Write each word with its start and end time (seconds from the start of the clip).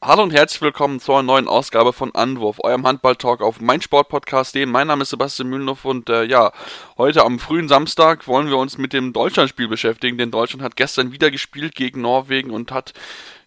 Hallo 0.00 0.22
und 0.22 0.32
herzlich 0.32 0.62
willkommen 0.62 1.00
zur 1.00 1.24
neuen 1.24 1.48
Ausgabe 1.48 1.92
von 1.92 2.14
Anwurf, 2.14 2.58
eurem 2.62 2.86
Handball-Talk 2.86 3.40
auf 3.40 3.60
meinsportpodcast.de. 3.60 4.64
Mein 4.64 4.86
Name 4.86 5.02
ist 5.02 5.10
Sebastian 5.10 5.48
Mühlenhoff 5.48 5.84
und 5.84 6.08
äh, 6.08 6.22
ja, 6.22 6.52
heute 6.96 7.24
am 7.24 7.40
frühen 7.40 7.66
Samstag 7.66 8.28
wollen 8.28 8.46
wir 8.46 8.58
uns 8.58 8.78
mit 8.78 8.92
dem 8.92 9.12
Deutschlandspiel 9.12 9.66
beschäftigen, 9.66 10.16
denn 10.16 10.30
Deutschland 10.30 10.62
hat 10.62 10.76
gestern 10.76 11.10
wieder 11.10 11.32
gespielt 11.32 11.74
gegen 11.74 12.00
Norwegen 12.02 12.52
und 12.52 12.70
hat 12.70 12.92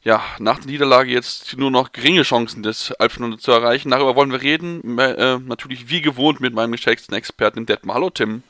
ja 0.04 0.22
nach 0.40 0.60
der 0.60 0.68
Niederlage 0.68 1.10
jetzt 1.10 1.58
nur 1.58 1.72
noch 1.72 1.94
geringe 1.94 2.24
Chancen, 2.24 2.64
das 2.64 2.94
Halbfinale 3.00 3.38
zu 3.38 3.54
erreichen. 3.54 3.92
Darüber 3.92 4.18
wollen 4.18 4.34
wir 4.34 4.42
reden, 4.42 5.00
äh, 5.00 5.40
natürlich 5.40 5.90
wie 5.90 6.02
gewohnt 6.02 6.42
mit 6.42 6.54
meinem 6.54 6.74
geschätzten 6.74 7.16
Experten 7.16 7.66
Detmar. 7.66 7.96
Hallo 7.96 8.10
Tim. 8.10 8.44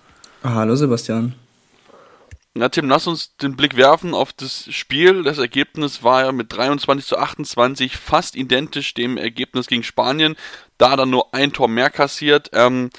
Hallo 0.44 0.76
Sebastian. 0.76 1.36
Na 2.54 2.68
Tim, 2.68 2.90
lass 2.90 3.08
uns 3.08 3.38
den 3.38 3.56
Blick 3.56 3.78
werfen 3.78 4.14
auf 4.14 4.34
das 4.34 4.68
Spiel. 4.72 5.24
Das 5.24 5.38
Ergebnis 5.38 6.04
war 6.04 6.26
ja 6.26 6.32
mit 6.34 6.52
23 6.52 7.06
zu 7.08 7.18
28 7.18 7.96
fast 7.96 8.36
identisch 8.36 8.94
dem 8.94 9.18
Ergebnis 9.18 9.68
gegen 9.68 9.84
Spanien. 9.84 10.36
Da 10.78 10.98
dann 10.98 11.10
nur 11.10 11.34
ein 11.34 11.54
Tor 11.54 11.70
mehr 11.70 11.90
kassiert. 11.90 12.50
Ähm, 12.52 12.90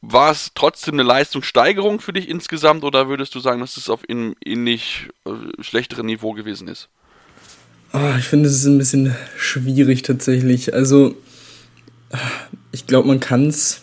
war 0.00 0.30
es 0.30 0.52
trotzdem 0.54 0.94
eine 0.94 1.02
Leistungssteigerung 1.02 1.98
für 1.98 2.12
dich 2.12 2.28
insgesamt 2.28 2.84
oder 2.84 3.08
würdest 3.08 3.34
du 3.34 3.40
sagen, 3.40 3.60
dass 3.60 3.76
es 3.76 3.90
auf 3.90 4.02
einem 4.08 4.36
ähnlich 4.44 5.08
äh, 5.24 5.62
schlechteren 5.62 6.06
Niveau 6.06 6.32
gewesen 6.32 6.68
ist? 6.68 6.88
Oh, 7.92 8.14
ich 8.18 8.24
finde, 8.24 8.48
es 8.48 8.56
ist 8.56 8.66
ein 8.66 8.78
bisschen 8.78 9.16
schwierig 9.36 10.02
tatsächlich. 10.02 10.74
Also, 10.74 11.16
ich 12.70 12.86
glaube, 12.86 13.08
man 13.08 13.20
kann 13.20 13.48
es 13.48 13.82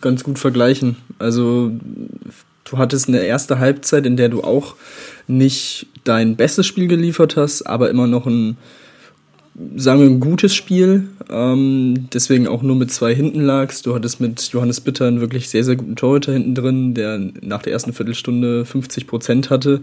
ganz 0.00 0.24
gut 0.24 0.38
vergleichen. 0.38 0.96
Also, 1.18 1.72
du 2.74 2.78
hattest 2.78 3.08
eine 3.08 3.20
erste 3.20 3.58
Halbzeit, 3.58 4.04
in 4.04 4.16
der 4.16 4.28
du 4.28 4.42
auch 4.42 4.74
nicht 5.28 5.86
dein 6.02 6.36
bestes 6.36 6.66
Spiel 6.66 6.88
geliefert 6.88 7.36
hast, 7.36 7.62
aber 7.62 7.88
immer 7.88 8.06
noch 8.06 8.26
ein, 8.26 8.56
sagen 9.76 10.00
wir, 10.00 10.08
ein 10.08 10.20
gutes 10.20 10.54
Spiel. 10.54 11.08
Ähm, 11.30 12.08
deswegen 12.12 12.48
auch 12.48 12.62
nur 12.62 12.74
mit 12.74 12.90
zwei 12.90 13.14
hinten 13.14 13.40
lagst. 13.40 13.86
Du 13.86 13.94
hattest 13.94 14.20
mit 14.20 14.40
Johannes 14.52 14.80
Bitter 14.80 15.06
einen 15.06 15.20
wirklich 15.20 15.48
sehr, 15.48 15.62
sehr 15.62 15.76
guten 15.76 15.94
Torhüter 15.94 16.32
hinten 16.32 16.54
drin, 16.54 16.94
der 16.94 17.18
nach 17.40 17.62
der 17.62 17.72
ersten 17.72 17.92
Viertelstunde 17.92 18.64
50 18.64 19.06
Prozent 19.06 19.50
hatte. 19.50 19.80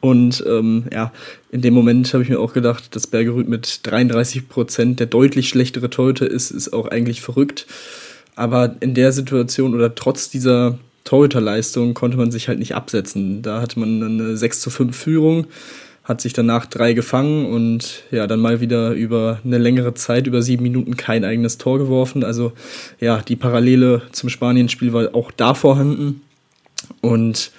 Und 0.00 0.44
ähm, 0.46 0.84
ja, 0.92 1.12
in 1.50 1.62
dem 1.62 1.74
Moment 1.74 2.14
habe 2.14 2.22
ich 2.22 2.30
mir 2.30 2.38
auch 2.38 2.54
gedacht, 2.54 2.94
dass 2.94 3.08
Bergerud 3.08 3.48
mit 3.48 3.80
33 3.82 4.48
Prozent 4.48 5.00
der 5.00 5.08
deutlich 5.08 5.48
schlechtere 5.48 5.90
Torhüter 5.90 6.30
ist, 6.30 6.52
ist 6.52 6.72
auch 6.72 6.86
eigentlich 6.86 7.20
verrückt. 7.20 7.66
Aber 8.36 8.76
in 8.80 8.94
der 8.94 9.10
Situation 9.12 9.74
oder 9.74 9.94
trotz 9.96 10.30
dieser 10.30 10.78
Torhüterleistung 11.10 11.92
konnte 11.92 12.16
man 12.16 12.30
sich 12.30 12.46
halt 12.46 12.60
nicht 12.60 12.76
absetzen. 12.76 13.42
Da 13.42 13.60
hatte 13.60 13.80
man 13.80 14.00
eine 14.00 14.36
6 14.36 14.60
zu 14.60 14.70
5 14.70 14.96
Führung, 14.96 15.48
hat 16.04 16.20
sich 16.20 16.34
danach 16.34 16.66
drei 16.66 16.92
gefangen 16.92 17.46
und 17.46 18.04
ja, 18.12 18.28
dann 18.28 18.38
mal 18.38 18.60
wieder 18.60 18.92
über 18.92 19.40
eine 19.44 19.58
längere 19.58 19.94
Zeit, 19.94 20.28
über 20.28 20.40
sieben 20.40 20.62
Minuten 20.62 20.96
kein 20.96 21.24
eigenes 21.24 21.58
Tor 21.58 21.78
geworfen. 21.78 22.22
Also 22.22 22.52
ja, 23.00 23.22
die 23.22 23.34
Parallele 23.34 24.02
zum 24.12 24.28
Spanien-Spiel 24.28 24.92
war 24.92 25.12
auch 25.16 25.32
da 25.32 25.54
vorhanden. 25.54 26.20
Und 27.00 27.50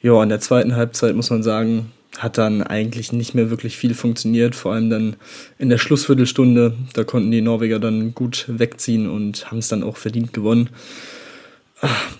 ja, 0.00 0.22
in 0.22 0.30
der 0.30 0.40
zweiten 0.40 0.74
Halbzeit 0.74 1.14
muss 1.14 1.28
man 1.28 1.42
sagen, 1.42 1.92
hat 2.16 2.38
dann 2.38 2.62
eigentlich 2.62 3.12
nicht 3.12 3.34
mehr 3.34 3.50
wirklich 3.50 3.76
viel 3.76 3.92
funktioniert, 3.92 4.54
vor 4.54 4.72
allem 4.72 4.88
dann 4.88 5.16
in 5.58 5.68
der 5.68 5.76
Schlussviertelstunde, 5.76 6.72
da 6.94 7.04
konnten 7.04 7.30
die 7.32 7.42
Norweger 7.42 7.80
dann 7.80 8.14
gut 8.14 8.46
wegziehen 8.48 9.10
und 9.10 9.50
haben 9.50 9.58
es 9.58 9.68
dann 9.68 9.82
auch 9.82 9.98
verdient 9.98 10.32
gewonnen. 10.32 10.70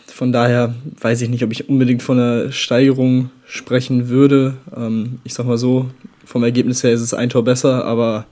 Von 0.06 0.32
daher 0.32 0.74
weiß 1.00 1.22
ich 1.22 1.28
nicht, 1.28 1.44
ob 1.44 1.52
ich 1.52 1.68
unbedingt 1.68 2.02
von 2.02 2.18
einer 2.18 2.50
Steigerung 2.50 3.30
sprechen 3.46 4.08
würde. 4.08 4.56
Ähm, 4.76 5.20
ich 5.22 5.34
sag 5.34 5.46
mal 5.46 5.58
so, 5.58 5.90
vom 6.24 6.42
Ergebnis 6.42 6.82
her 6.82 6.92
ist 6.92 7.02
es 7.02 7.14
ein 7.14 7.30
Tor 7.30 7.44
besser, 7.44 7.84
aber 7.84 8.26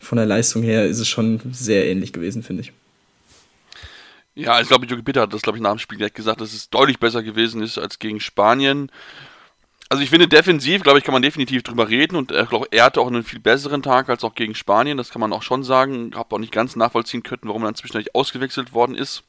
von 0.00 0.16
der 0.16 0.26
Leistung 0.26 0.62
her 0.62 0.86
ist 0.86 0.98
es 0.98 1.08
schon 1.08 1.40
sehr 1.50 1.86
ähnlich 1.86 2.12
gewesen, 2.12 2.42
finde 2.42 2.62
ich. 2.62 2.72
Ja, 4.34 4.60
ich 4.60 4.68
glaube, 4.68 4.86
Jogi 4.86 5.02
Bitter 5.02 5.22
hat 5.22 5.34
das, 5.34 5.42
glaube 5.42 5.58
ich, 5.58 5.62
nach 5.62 5.72
dem 5.72 5.78
Spiel 5.78 5.98
direkt 5.98 6.14
gesagt, 6.14 6.40
dass 6.40 6.54
es 6.54 6.70
deutlich 6.70 6.98
besser 6.98 7.22
gewesen 7.22 7.60
ist 7.60 7.76
als 7.76 7.98
gegen 7.98 8.20
Spanien. 8.20 8.90
Also 9.90 10.02
ich 10.02 10.10
finde, 10.10 10.26
defensiv, 10.26 10.82
glaube 10.82 11.00
ich, 11.00 11.04
kann 11.04 11.12
man 11.12 11.22
definitiv 11.22 11.62
drüber 11.64 11.88
reden 11.88 12.16
und 12.16 12.30
ich 12.30 12.48
glaube, 12.48 12.68
er 12.70 12.84
hatte 12.84 13.00
auch 13.00 13.08
einen 13.08 13.24
viel 13.24 13.40
besseren 13.40 13.82
Tag 13.82 14.08
als 14.08 14.24
auch 14.24 14.34
gegen 14.34 14.54
Spanien, 14.54 14.96
das 14.96 15.10
kann 15.10 15.20
man 15.20 15.32
auch 15.32 15.42
schon 15.42 15.64
sagen. 15.64 16.12
Habe 16.14 16.34
auch 16.34 16.38
nicht 16.38 16.52
ganz 16.52 16.76
nachvollziehen 16.76 17.22
können, 17.22 17.42
warum 17.44 17.62
er 17.62 17.66
dann 17.66 17.74
zwischendurch 17.74 18.14
ausgewechselt 18.14 18.72
worden 18.72 18.94
ist 18.94 19.24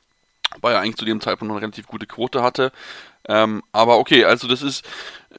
weil 0.62 0.74
er 0.74 0.82
eigentlich 0.82 0.98
zu 0.98 1.06
dem 1.06 1.22
Zeitpunkt 1.22 1.50
noch 1.50 1.56
eine 1.58 1.66
relativ 1.66 1.88
gute 1.88 2.06
Quote 2.06 2.42
hatte. 2.42 2.72
Ähm, 3.26 3.64
aber 3.72 4.00
okay, 4.00 4.26
also 4.26 4.50
das 4.50 4.62
ist, 4.62 4.84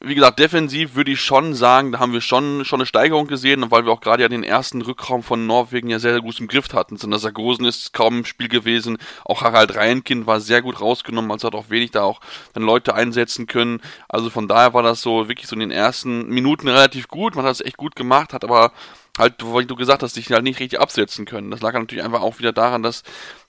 wie 0.00 0.14
gesagt, 0.14 0.38
defensiv 0.38 0.94
würde 0.94 1.10
ich 1.10 1.20
schon 1.20 1.54
sagen, 1.54 1.92
da 1.92 1.98
haben 1.98 2.14
wir 2.14 2.22
schon, 2.22 2.64
schon 2.64 2.80
eine 2.80 2.86
Steigerung 2.86 3.26
gesehen, 3.26 3.70
weil 3.70 3.84
wir 3.84 3.92
auch 3.92 4.00
gerade 4.00 4.22
ja 4.22 4.28
den 4.30 4.42
ersten 4.42 4.80
Rückraum 4.80 5.22
von 5.22 5.47
Norwegen 5.47 5.91
ja 5.91 5.98
sehr, 5.98 6.12
sehr 6.12 6.22
gut 6.22 6.41
im 6.41 6.48
Griff 6.48 6.72
hatten. 6.72 6.97
Sander 6.97 7.19
Sargosen 7.19 7.66
ist 7.66 7.92
kaum 7.92 8.19
im 8.19 8.25
Spiel 8.25 8.48
gewesen, 8.48 8.97
auch 9.25 9.42
Harald 9.42 9.76
Reinkind 9.76 10.26
war 10.26 10.41
sehr 10.41 10.62
gut 10.62 10.80
rausgenommen, 10.80 11.31
also 11.31 11.46
hat 11.46 11.54
auch 11.54 11.69
wenig 11.69 11.91
da 11.91 12.04
auch 12.04 12.20
dann 12.54 12.62
Leute 12.62 12.94
einsetzen 12.94 13.46
können. 13.46 13.82
Also 14.08 14.31
von 14.31 14.48
daher 14.48 14.72
war 14.72 14.82
das 14.82 15.02
so 15.02 15.28
wirklich 15.28 15.46
so 15.46 15.54
in 15.54 15.60
den 15.60 15.70
ersten 15.70 16.26
Minuten 16.28 16.69
relativ 16.69 17.08
gut, 17.08 17.36
man 17.36 17.44
hat 17.44 17.52
es 17.52 17.60
echt 17.60 17.76
gut 17.76 17.96
gemacht, 17.96 18.32
hat 18.32 18.44
aber 18.44 18.72
halt, 19.19 19.34
wie 19.44 19.66
du 19.66 19.76
gesagt 19.76 20.02
hast, 20.02 20.14
sich 20.14 20.31
halt 20.31 20.42
nicht 20.42 20.60
richtig 20.60 20.81
absetzen 20.81 21.25
können. 21.25 21.50
Das 21.50 21.60
lag 21.60 21.72
natürlich 21.72 22.04
einfach 22.04 22.22
auch 22.22 22.38
wieder 22.38 22.52
daran, 22.52 22.82
dass 22.82 23.02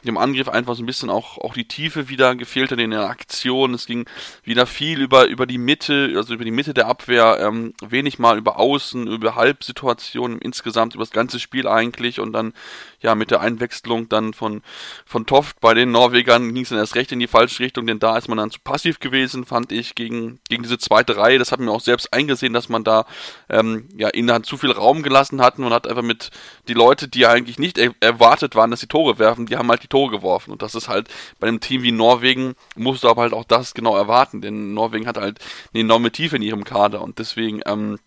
dem 0.06 0.18
Angriff 0.18 0.48
einfach 0.48 0.76
so 0.76 0.84
ein 0.84 0.86
bisschen 0.86 1.10
auch, 1.10 1.38
auch 1.38 1.54
die 1.54 1.68
Tiefe 1.68 2.10
wieder 2.10 2.36
gefehlt 2.36 2.72
hat 2.72 2.80
in 2.80 2.92
der 2.92 3.10
Aktion. 3.10 3.74
Es 3.74 3.86
ging 3.86 4.06
wieder 4.44 4.66
viel 4.66 5.02
über, 5.02 5.28
über 5.28 5.46
die 5.46 5.58
Mitte, 5.58 6.14
also 6.16 6.34
über 6.34 6.46
die 6.46 6.52
Mitte 6.52 6.74
der 6.74 6.88
Abwehr, 6.88 7.40
ähm, 7.42 7.74
wenig 7.86 8.20
mal 8.20 8.38
über 8.38 8.60
Außen, 8.60 9.08
über 9.08 9.36
Halbsituationen 9.36 10.40
insgesamt, 10.40 10.96
über 10.96 11.04
das 11.04 11.12
ganze 11.12 11.40
Spiel 11.40 11.68
eigentlich 11.68 12.20
und 12.20 12.34
dann 12.34 12.54
ja 13.02 13.16
mit 13.16 13.32
der 13.32 13.42
Einwechslung 13.42 14.10
dann 14.10 14.34
von, 14.34 14.62
von 15.06 15.26
Toft 15.26 15.60
bei 15.60 15.74
den 15.74 15.92
Norwegern 15.92 16.54
ging 16.54 16.64
es 16.64 16.70
dann 16.70 16.80
erst 16.80 16.96
recht 16.96 17.12
in 17.12 17.20
die 17.20 17.28
falsche 17.28 17.64
Richtung, 17.64 17.88
denn 17.88 18.00
da 18.00 18.18
ist 18.18 18.28
man 18.28 18.38
dann 18.38 18.52
zu 18.52 18.60
passiv 18.60 19.00
gewesen, 19.00 19.46
fand 19.46 19.72
ich, 19.72 19.96
gegen, 19.96 20.40
gegen 20.50 20.64
diese 20.64 20.78
zweite 20.78 21.18
Reihe. 21.18 21.40
Das 21.40 21.52
hat 21.52 21.60
mir 21.60 21.72
auch 21.72 21.82
selbst 21.82 22.12
eingesehen, 22.14 22.54
dass 22.54 22.70
man 22.70 22.84
da 22.84 23.06
ähm, 23.50 23.88
ja 23.96 24.10
ihnen 24.10 24.44
zu 24.44 24.58
viel 24.58 24.72
Raum 24.72 25.04
gelassen 25.04 25.42
hat 25.42 25.60
und 25.60 25.74
hat 25.74 25.88
einfach 25.88 26.02
mit 26.02 26.32
die 26.68 26.74
Leute, 26.74 27.08
die 27.08 27.26
eigentlich 27.26 27.60
nicht 27.60 27.78
er 27.78 27.94
erwartet 28.00 28.56
waren, 28.56 28.72
dass 28.72 28.80
sie 28.80 28.88
Tore 28.88 29.20
werfen, 29.20 29.46
die 29.46 29.58
haben 29.58 29.70
halt 29.70 29.84
die 29.84 29.88
Tore 29.96 30.12
geworfen. 30.12 30.52
Und 30.52 30.62
das 30.62 30.76
ist 30.76 30.90
halt 30.90 31.08
bei 31.40 31.48
einem 31.48 31.62
Team 31.62 31.82
wie 31.82 31.94
Norwegen, 31.94 32.56
musst 32.76 33.06
du 33.06 33.10
aber 33.10 33.22
halt 33.22 33.32
auch 33.32 33.46
das 33.46 33.74
genau 33.74 33.96
erwarten, 33.96 34.42
denn 34.42 34.74
Norwegen 34.74 35.08
hat 35.08 35.16
halt 35.16 35.40
eine 35.74 35.82
enorme 35.82 36.12
Tiefe 36.12 36.36
in 36.36 36.42
ihrem 36.42 36.66
Kader 36.66 37.02
und 37.02 37.18
deswegen, 37.18 37.62
ähm, 37.66 37.98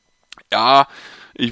ja, 0.52 0.86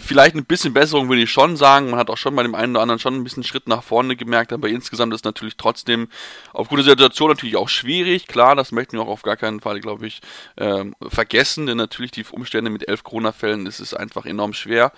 Vielleicht 0.00 0.34
ein 0.34 0.44
bisschen 0.44 0.72
Besserung 0.72 1.08
würde 1.08 1.22
ich 1.22 1.30
schon 1.30 1.56
sagen. 1.56 1.90
Man 1.90 2.00
hat 2.00 2.10
auch 2.10 2.16
schon 2.16 2.34
bei 2.34 2.42
dem 2.42 2.56
einen 2.56 2.72
oder 2.74 2.82
anderen 2.82 2.98
schon 2.98 3.14
ein 3.14 3.22
bisschen 3.22 3.44
Schritt 3.44 3.68
nach 3.68 3.84
vorne 3.84 4.16
gemerkt, 4.16 4.52
aber 4.52 4.68
insgesamt 4.68 5.14
ist 5.14 5.24
natürlich 5.24 5.56
trotzdem 5.56 6.08
aufgrund 6.52 6.80
der 6.80 6.90
Situation 6.90 7.28
natürlich 7.28 7.54
auch 7.54 7.68
schwierig. 7.68 8.26
Klar, 8.26 8.56
das 8.56 8.72
möchten 8.72 8.96
wir 8.96 9.02
auch 9.02 9.08
auf 9.08 9.22
gar 9.22 9.36
keinen 9.36 9.60
Fall, 9.60 9.78
glaube 9.78 10.08
ich, 10.08 10.22
ähm, 10.56 10.96
vergessen, 11.06 11.66
denn 11.66 11.76
natürlich 11.76 12.10
die 12.10 12.24
Umstände 12.28 12.68
mit 12.68 12.88
elf 12.88 13.04
Corona-Fällen 13.04 13.64
ist 13.66 13.78
es 13.78 13.94
einfach 13.94 14.26
enorm 14.26 14.54
schwer. 14.54 14.90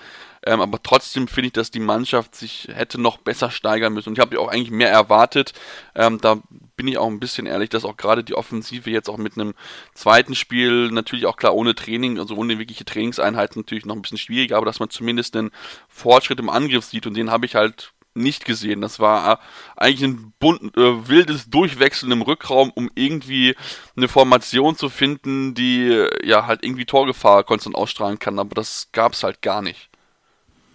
Ähm, 0.47 0.61
aber 0.61 0.83
trotzdem 0.83 1.29
finde 1.29 1.49
ich, 1.49 1.53
dass 1.53 1.71
die 1.71 1.81
Mannschaft 1.81 2.35
sich 2.35 2.69
hätte 2.73 3.01
noch 3.01 3.19
besser 3.19 3.51
steigern 3.51 3.93
müssen. 3.93 4.11
Und 4.11 4.19
ich 4.19 4.21
habe 4.21 4.39
auch 4.41 4.49
eigentlich 4.49 4.71
mehr 4.71 4.91
erwartet. 4.91 5.53
Ähm, 5.95 6.21
da 6.21 6.41
bin 6.77 6.89
ich 6.89 6.99
auch 6.99 7.09
ein 7.09 7.21
bisschen 7.21 7.47
ehrlich, 7.47 7.71
dass 7.71 7.85
auch 7.85 7.97
gerade 7.97 8.25
die 8.25 8.35
Offensive 8.35 8.91
jetzt 8.91 9.09
auch 9.09 9.19
mit 9.19 9.35
einem 9.35 9.55
zweiten 9.95 10.35
Spiel, 10.35 10.91
natürlich 10.91 11.27
auch 11.27 11.37
klar 11.37 11.55
ohne 11.55 11.75
Training, 11.75 12.19
also 12.19 12.37
ohne 12.37 12.59
wirkliche 12.59 12.85
Trainingseinheiten 12.85 13.61
natürlich 13.61 13.85
noch 13.85 13.97
ein 13.97 14.03
bisschen 14.03 14.19
schwieriger, 14.19 14.57
aber 14.57 14.67
dass 14.67 14.81
man 14.81 14.91
zumindest 14.91 15.37
einen 15.37 15.51
Fortschritt 15.89 16.39
im 16.39 16.49
Angriff 16.49 16.85
sieht 16.85 17.07
und 17.07 17.15
den 17.15 17.31
habe 17.31 17.47
ich 17.47 17.57
halt 17.57 17.93
nicht 18.15 18.45
gesehen. 18.45 18.81
Das 18.81 19.01
war 19.01 19.33
äh, 19.33 19.37
eigentlich 19.77 20.03
ein 20.03 20.33
bunt, 20.39 20.77
äh, 20.77 21.09
wildes 21.09 21.51
Durchwechseln 21.51 22.13
im 22.13 22.23
Rückraum, 22.23 22.71
um 22.75 22.91
irgendwie 22.95 23.55
eine 23.97 24.09
Formation 24.09 24.77
zu 24.77 24.89
finden, 24.89 25.55
die 25.55 25.89
äh, 25.89 26.27
ja 26.27 26.47
halt 26.47 26.65
irgendwie 26.65 26.85
Torgefahr 26.85 27.45
konstant 27.45 27.77
ausstrahlen 27.77 28.19
kann, 28.19 28.39
aber 28.39 28.55
das 28.55 28.89
gab 28.93 29.13
es 29.13 29.23
halt 29.23 29.43
gar 29.43 29.63
nicht. 29.63 29.89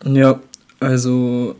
Ja, 0.03 0.39
also 0.79 1.55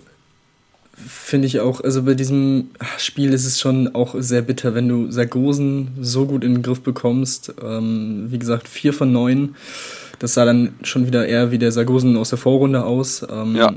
finde 0.96 1.48
ich 1.48 1.60
auch, 1.60 1.82
also 1.82 2.04
bei 2.04 2.14
diesem 2.14 2.70
Spiel 2.98 3.34
ist 3.34 3.46
es 3.46 3.60
schon 3.60 3.96
auch 3.96 4.16
sehr 4.18 4.42
bitter, 4.42 4.76
wenn 4.76 4.88
du 4.88 5.12
Sargosen 5.12 5.90
so 6.00 6.26
gut 6.26 6.44
in 6.44 6.56
den 6.56 6.62
Griff 6.62 6.82
bekommst. 6.82 7.54
Ähm, 7.62 8.28
wie 8.30 8.40
gesagt, 8.40 8.68
vier 8.68 8.94
von 8.94 9.12
neun. 9.12 9.56
Das 10.20 10.36
sah 10.36 10.46
dann 10.46 10.74
schon 10.84 11.08
wieder 11.08 11.28
eher 11.28 11.52
wie 11.52 11.58
der 11.58 11.72
Sargosen 11.72 12.16
aus 12.16 12.30
der 12.30 12.38
Vorrunde 12.38 12.86
aus. 12.86 13.26
Ähm, 13.30 13.56
ja. 13.56 13.74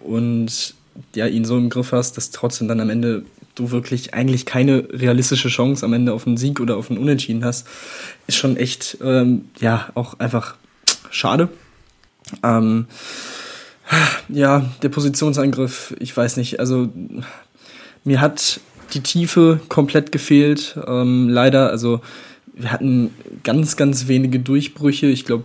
Und 0.00 0.74
ja, 1.14 1.26
ihn 1.26 1.44
so 1.44 1.56
im 1.56 1.70
Griff 1.70 1.92
hast, 1.92 2.16
dass 2.16 2.30
trotzdem 2.30 2.68
dann 2.68 2.80
am 2.80 2.90
Ende 2.90 3.24
du 3.54 3.70
wirklich 3.70 4.14
eigentlich 4.14 4.46
keine 4.46 4.88
realistische 4.90 5.48
Chance 5.48 5.84
am 5.84 5.92
Ende 5.92 6.12
auf 6.12 6.26
einen 6.26 6.36
Sieg 6.36 6.60
oder 6.60 6.76
auf 6.76 6.90
einen 6.90 6.98
Unentschieden 6.98 7.44
hast, 7.44 7.66
ist 8.26 8.36
schon 8.36 8.56
echt, 8.56 8.98
ähm, 9.02 9.46
ja, 9.60 9.90
auch 9.94 10.18
einfach 10.18 10.54
schade. 11.10 11.48
Ähm, 12.42 12.86
ja, 14.28 14.64
der 14.82 14.88
Positionsangriff, 14.88 15.94
ich 15.98 16.16
weiß 16.16 16.36
nicht, 16.36 16.60
also 16.60 16.88
mir 18.04 18.20
hat 18.20 18.60
die 18.94 19.00
Tiefe 19.00 19.60
komplett 19.68 20.12
gefehlt, 20.12 20.78
ähm, 20.86 21.28
leider, 21.28 21.70
also 21.70 22.00
wir 22.54 22.72
hatten 22.72 23.10
ganz, 23.42 23.76
ganz 23.76 24.08
wenige 24.08 24.38
Durchbrüche, 24.38 25.06
ich 25.06 25.24
glaube, 25.24 25.44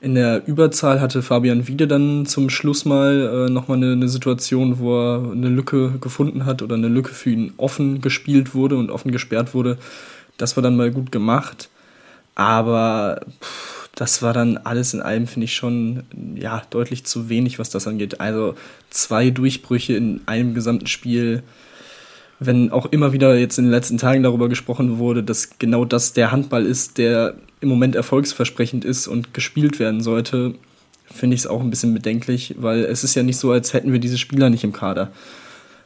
in 0.00 0.14
der 0.14 0.46
Überzahl 0.46 1.00
hatte 1.00 1.22
Fabian 1.22 1.66
Wiede 1.66 1.88
dann 1.88 2.24
zum 2.24 2.50
Schluss 2.50 2.84
mal 2.84 3.48
äh, 3.48 3.52
nochmal 3.52 3.78
eine, 3.78 3.92
eine 3.92 4.08
Situation, 4.08 4.78
wo 4.78 4.96
er 4.96 5.32
eine 5.32 5.48
Lücke 5.48 5.94
gefunden 6.00 6.46
hat 6.46 6.62
oder 6.62 6.76
eine 6.76 6.88
Lücke 6.88 7.12
für 7.12 7.30
ihn 7.30 7.52
offen 7.56 8.00
gespielt 8.00 8.54
wurde 8.54 8.76
und 8.76 8.90
offen 8.90 9.10
gesperrt 9.10 9.54
wurde. 9.54 9.76
Das 10.36 10.56
war 10.56 10.62
dann 10.62 10.76
mal 10.76 10.92
gut 10.92 11.10
gemacht. 11.10 11.68
Aber 12.36 13.20
pff, 13.42 13.57
das 13.98 14.22
war 14.22 14.32
dann 14.32 14.58
alles 14.58 14.94
in 14.94 15.02
allem, 15.02 15.26
finde 15.26 15.46
ich, 15.46 15.54
schon 15.54 16.04
ja, 16.36 16.62
deutlich 16.70 17.04
zu 17.04 17.28
wenig, 17.28 17.58
was 17.58 17.68
das 17.68 17.86
angeht. 17.86 18.20
Also 18.20 18.54
zwei 18.90 19.30
Durchbrüche 19.30 19.94
in 19.94 20.20
einem 20.26 20.54
gesamten 20.54 20.86
Spiel 20.86 21.42
wenn 22.40 22.70
auch 22.70 22.86
immer 22.86 23.12
wieder 23.12 23.36
jetzt 23.36 23.58
in 23.58 23.64
den 23.64 23.72
letzten 23.72 23.98
Tagen 23.98 24.22
darüber 24.22 24.48
gesprochen 24.48 24.98
wurde, 24.98 25.22
dass 25.22 25.58
genau 25.58 25.84
das 25.84 26.12
der 26.12 26.30
Handball 26.30 26.64
ist, 26.64 26.98
der 26.98 27.34
im 27.60 27.68
Moment 27.68 27.96
erfolgsversprechend 27.96 28.84
ist 28.84 29.08
und 29.08 29.34
gespielt 29.34 29.80
werden 29.80 30.00
sollte, 30.00 30.54
finde 31.06 31.34
ich 31.34 31.40
es 31.40 31.46
auch 31.46 31.60
ein 31.60 31.70
bisschen 31.70 31.94
bedenklich, 31.94 32.54
weil 32.58 32.84
es 32.84 33.02
ist 33.02 33.14
ja 33.14 33.22
nicht 33.22 33.38
so, 33.38 33.50
als 33.50 33.72
hätten 33.72 33.92
wir 33.92 33.98
diese 33.98 34.18
Spieler 34.18 34.50
nicht 34.50 34.62
im 34.62 34.72
Kader. 34.72 35.10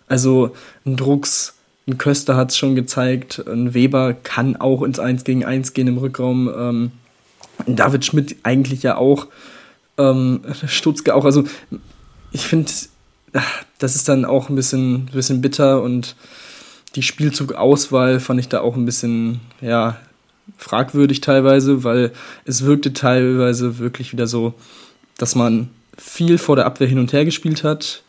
Also 0.09 0.55
ein 0.85 0.97
Drucks, 0.97 1.55
ein 1.88 1.97
Köster 1.97 2.37
hat 2.37 2.50
es 2.50 2.59
schon 2.59 2.75
gezeigt, 2.75 3.43
ein 3.47 3.73
Weber 3.73 4.12
kann 4.12 4.56
auch 4.56 4.82
ins 4.82 4.99
1 4.99 5.25
gegen 5.25 5.44
1 5.44 5.73
gehen 5.73 5.88
im 5.88 5.99
Rückraum. 5.99 6.53
Ähm, 6.55 6.91
David 7.67 8.05
Schmidt 8.05 8.37
eigentlich 8.43 8.82
ja 8.82 8.97
auch, 8.97 9.29
ähm, 9.99 10.43
Stutzke 10.67 11.14
auch. 11.14 11.25
Also 11.25 11.44
ich 12.32 12.47
finde, 12.47 12.70
das 13.79 13.97
ist 13.97 14.09
dann 14.09 14.25
auch 14.25 14.49
ein 14.49 14.56
bisschen, 14.56 15.06
bisschen 15.06 15.41
bitter 15.41 15.82
und 15.82 16.17
die 16.94 17.03
Spielzugauswahl 17.03 18.20
fand 18.20 18.41
ich 18.41 18.49
da 18.49 18.61
auch 18.61 18.76
ein 18.76 18.85
bisschen, 18.85 19.41
ja, 19.61 19.97
fragwürdig 20.59 21.20
teilweise, 21.20 21.85
weil 21.85 22.12
es 22.44 22.64
wirkte 22.64 22.93
teilweise 22.93 23.79
wirklich 23.79 24.12
wieder 24.12 24.26
so, 24.26 24.55
dass 25.17 25.35
man 25.35 25.70
viel 25.97 26.38
vor 26.38 26.56
der 26.56 26.67
Abwehr 26.67 26.88
hin 26.88 26.99
und 26.99 27.12
her 27.12 27.25
gespielt 27.25 27.64
hat, 27.64 28.03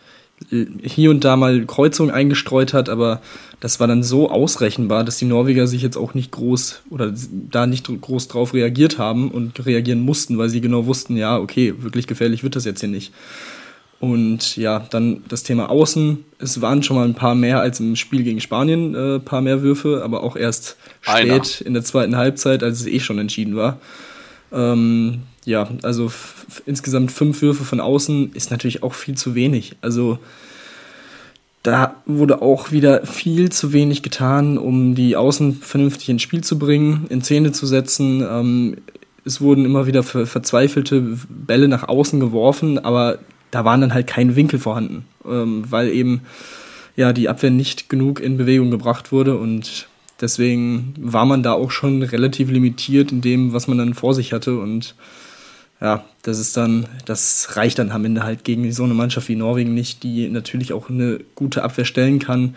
hier 0.50 1.10
und 1.10 1.24
da 1.24 1.36
mal 1.36 1.66
Kreuzungen 1.66 2.14
eingestreut 2.14 2.74
hat, 2.74 2.90
aber 2.90 3.22
das 3.60 3.80
war 3.80 3.88
dann 3.88 4.04
so 4.04 4.30
ausrechenbar, 4.30 5.04
dass 5.04 5.18
die 5.18 5.26
Norweger 5.26 5.68
sich 5.68 5.82
jetzt 5.82 5.98
auch 5.98 6.14
nicht 6.14 6.32
groß 6.32 6.82
oder 6.90 7.14
da 7.32 7.66
nicht 7.66 7.88
groß 7.88 8.28
drauf 8.28 8.54
reagiert 8.54 8.98
haben 8.98 9.32
und 9.32 9.66
reagieren 9.66 10.02
mussten, 10.02 10.38
weil 10.38 10.50
sie 10.50 10.62
genau 10.62 10.86
wussten, 10.86 11.16
ja, 11.16 11.38
okay, 11.38 11.74
wirklich 11.80 12.08
gefährlich 12.08 12.44
wird 12.44 12.56
das 12.56 12.66
jetzt 12.66 12.82
hier 12.82 12.90
nicht. 12.90 13.14
Und 14.04 14.58
ja, 14.58 14.86
dann 14.90 15.24
das 15.30 15.44
Thema 15.44 15.70
Außen. 15.70 16.26
Es 16.38 16.60
waren 16.60 16.84
schon 16.84 16.98
mal 16.98 17.08
ein 17.08 17.14
paar 17.14 17.36
mehr 17.36 17.62
als 17.62 17.80
im 17.80 17.96
Spiel 17.96 18.24
gegen 18.24 18.42
Spanien, 18.42 18.94
ein 18.94 19.16
äh, 19.16 19.20
paar 19.20 19.40
mehr 19.40 19.62
Würfe, 19.62 20.02
aber 20.04 20.24
auch 20.24 20.36
erst 20.36 20.76
spät 21.00 21.32
Einer. 21.32 21.66
in 21.66 21.74
der 21.74 21.86
zweiten 21.86 22.18
Halbzeit, 22.18 22.64
als 22.64 22.82
es 22.82 22.88
eh 22.88 23.00
schon 23.00 23.18
entschieden 23.18 23.56
war. 23.56 23.80
Ähm, 24.52 25.22
ja, 25.46 25.70
also 25.82 26.12
insgesamt 26.66 27.12
fünf 27.12 27.42
Würfe 27.42 27.64
von 27.64 27.80
außen 27.80 28.34
ist 28.34 28.52
natürlich 28.52 28.84
auch 28.84 28.94
viel 28.94 29.16
zu 29.16 29.36
wenig. 29.36 29.76
Also 29.82 30.20
da 31.64 31.96
wurde 32.06 32.42
auch 32.42 32.72
wieder 32.72 33.06
viel 33.06 33.50
zu 33.50 33.72
wenig 33.72 34.04
getan, 34.04 34.58
um 34.58 34.96
die 34.96 35.16
Außen 35.16 35.56
vernünftig 35.56 36.10
ins 36.10 36.22
Spiel 36.22 36.44
zu 36.44 36.60
bringen, 36.60 37.06
in 37.10 37.22
Szene 37.22 37.54
zu 37.54 37.66
setzen. 37.66 38.22
Ähm, 38.22 38.78
es 39.26 39.40
wurden 39.40 39.64
immer 39.64 39.88
wieder 39.88 40.04
verzweifelte 40.04 41.18
Bälle 41.30 41.70
nach 41.70 41.88
außen 41.88 42.20
geworfen, 42.20 42.80
aber 42.80 43.20
da 43.52 43.64
waren 43.64 43.80
dann 43.80 43.94
halt 43.94 44.08
keine 44.08 44.36
Winkel 44.36 44.60
vorhanden, 44.60 45.06
ähm, 45.26 45.64
weil 45.70 45.90
eben 45.90 46.22
ja 46.98 47.14
die 47.14 47.30
Abwehr 47.30 47.52
nicht 47.52 47.90
genug 47.90 48.20
in 48.20 48.38
Bewegung 48.38 48.70
gebracht 48.70 49.14
wurde 49.14 49.38
und 49.38 49.88
deswegen 50.20 50.94
war 50.98 51.26
man 51.26 51.44
da 51.44 51.54
auch 51.54 51.72
schon 51.72 52.04
relativ 52.04 52.52
limitiert 52.52 53.14
in 53.14 53.22
dem, 53.22 53.54
was 53.54 53.68
man 53.68 53.78
dann 53.78 53.94
vor 53.94 54.14
sich 54.14 54.34
hatte 54.34 54.58
und 54.58 54.96
ja, 55.84 56.06
das 56.22 56.40
ist 56.40 56.56
dann, 56.56 56.88
das 57.04 57.58
reicht 57.58 57.78
dann 57.78 57.92
am 57.92 58.06
Ende 58.06 58.24
halt 58.24 58.46
gegen 58.46 58.72
so 58.72 58.86
eine 58.86 58.94
Mannschaft 58.94 59.28
wie 59.28 59.36
Norwegen 59.36 59.74
nicht, 59.74 60.02
die 60.04 60.30
natürlich 60.30 60.72
auch 60.72 60.90
eine 60.90 61.20
gute 61.36 61.62
Abwehr 61.62 61.84
stellen 61.84 62.20
kann 62.20 62.56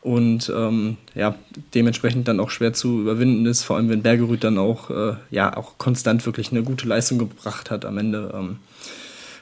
und 0.00 0.50
ähm, 0.56 0.96
ja, 1.14 1.34
dementsprechend 1.74 2.28
dann 2.28 2.40
auch 2.40 2.48
schwer 2.48 2.72
zu 2.72 3.02
überwinden 3.02 3.44
ist, 3.44 3.62
vor 3.62 3.76
allem 3.76 3.90
wenn 3.90 4.02
Bergerud 4.02 4.42
dann 4.42 4.56
auch, 4.56 4.88
äh, 4.88 5.16
ja, 5.30 5.54
auch 5.54 5.76
konstant 5.76 6.24
wirklich 6.24 6.50
eine 6.50 6.62
gute 6.62 6.88
Leistung 6.88 7.18
gebracht 7.18 7.70
hat 7.70 7.84
am 7.84 7.98
Ende. 7.98 8.32
Ähm, 8.34 8.56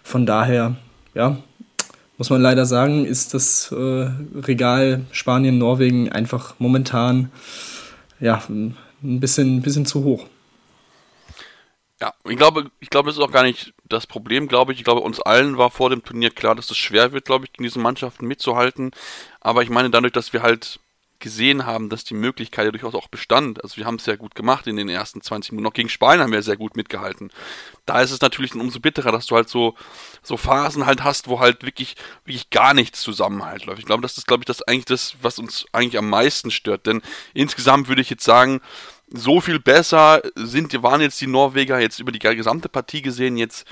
von 0.03 0.27
daher, 0.27 0.75
ja, 1.15 1.37
muss 2.19 2.31
man 2.31 2.43
leider 2.43 2.67
sagen, 2.67 3.05
ist 3.05 3.33
das 3.33 3.71
äh, 3.71 4.11
Regal 4.35 5.03
Spanien, 5.13 5.59
Norwegen 5.59 6.11
einfach 6.11 6.57
momentan 6.59 7.31
ja, 8.19 8.43
ein 8.49 8.75
bisschen, 9.21 9.59
ein 9.59 9.63
bisschen 9.63 9.87
zu 9.87 10.03
hoch. 10.03 10.27
Ja, 12.01 12.13
ich 12.25 12.37
glaube, 12.37 12.71
ich 12.81 12.91
glaube, 12.91 13.09
das 13.09 13.17
ist 13.17 13.23
auch 13.23 13.31
gar 13.31 13.45
nicht 13.45 13.73
das 13.85 14.07
Problem, 14.07 14.49
glaube 14.49 14.73
ich. 14.73 14.79
Ich 14.79 14.85
glaube, 14.85 15.01
uns 15.01 15.21
allen 15.21 15.59
war 15.59 15.71
vor 15.71 15.91
dem 15.91 16.03
Turnier 16.05 16.31
klar, 16.31 16.55
dass 16.55 16.71
es 16.71 16.77
schwer 16.77 17.13
wird, 17.13 17.25
glaube 17.25 17.45
ich, 17.45 17.53
gegen 17.53 17.65
diese 17.65 17.79
Mannschaften 17.79 18.27
mitzuhalten. 18.27 18.91
Aber 19.41 19.63
ich 19.63 19.71
meine, 19.71 19.91
dadurch, 19.91 20.13
dass 20.13 20.33
wir 20.33 20.43
halt 20.43 20.81
gesehen 21.21 21.65
haben, 21.65 21.89
dass 21.89 22.05
die 22.05 22.15
Möglichkeit 22.15 22.67
ja 22.67 22.71
durchaus 22.71 22.95
auch 22.95 23.09
bestand. 23.09 23.63
Also 23.63 23.79
wir 23.79 23.87
haben 23.87 23.95
es 23.95 24.05
sehr 24.05 24.19
gut 24.19 24.35
gemacht 24.35 24.67
in 24.67 24.77
den 24.77 24.91
ersten 24.91 25.23
20 25.23 25.53
Minuten. 25.53 25.65
Noch 25.65 25.73
gegen 25.73 25.89
Spanien 25.89 26.23
haben 26.23 26.33
wir 26.33 26.43
sehr 26.43 26.59
gut 26.59 26.77
mitgehalten. 26.77 27.31
Da 27.87 28.03
ist 28.03 28.11
es 28.11 28.21
natürlich 28.21 28.55
umso 28.55 28.79
bitterer, 28.81 29.11
dass 29.11 29.25
du 29.27 29.37
halt 29.37 29.49
so, 29.49 29.75
so 30.23 30.37
Phasen 30.37 30.85
halt 30.85 31.03
hast, 31.03 31.29
wo 31.29 31.41
halt 31.41 31.63
wirklich, 31.65 31.97
wirklich 32.27 32.51
gar 32.51 32.75
nichts 32.75 33.01
zusammenhalt 33.01 33.65
läuft. 33.65 33.79
Ich 33.79 33.87
glaube, 33.87 34.03
das 34.03 34.19
ist, 34.19 34.27
glaube 34.27 34.43
ich, 34.43 34.47
das 34.47 34.61
eigentlich 34.63 34.85
das, 34.85 35.17
was 35.23 35.39
uns 35.39 35.65
eigentlich 35.73 35.97
am 35.97 36.11
meisten 36.11 36.51
stört. 36.51 36.87
Denn 36.87 37.01
insgesamt 37.33 37.89
würde 37.89 38.03
ich 38.03 38.11
jetzt 38.11 38.25
sagen, 38.25 38.61
so 39.09 39.41
viel 39.41 39.61
besser 39.61 40.23
sind, 40.35 40.83
waren 40.83 41.01
jetzt 41.01 41.21
die 41.21 41.27
Norweger 41.27 41.79
jetzt 41.79 42.01
über 42.01 42.13
die 42.13 42.19
gesamte 42.19 42.69
Partie 42.69 43.03
gesehen 43.03 43.37
jetzt 43.37 43.67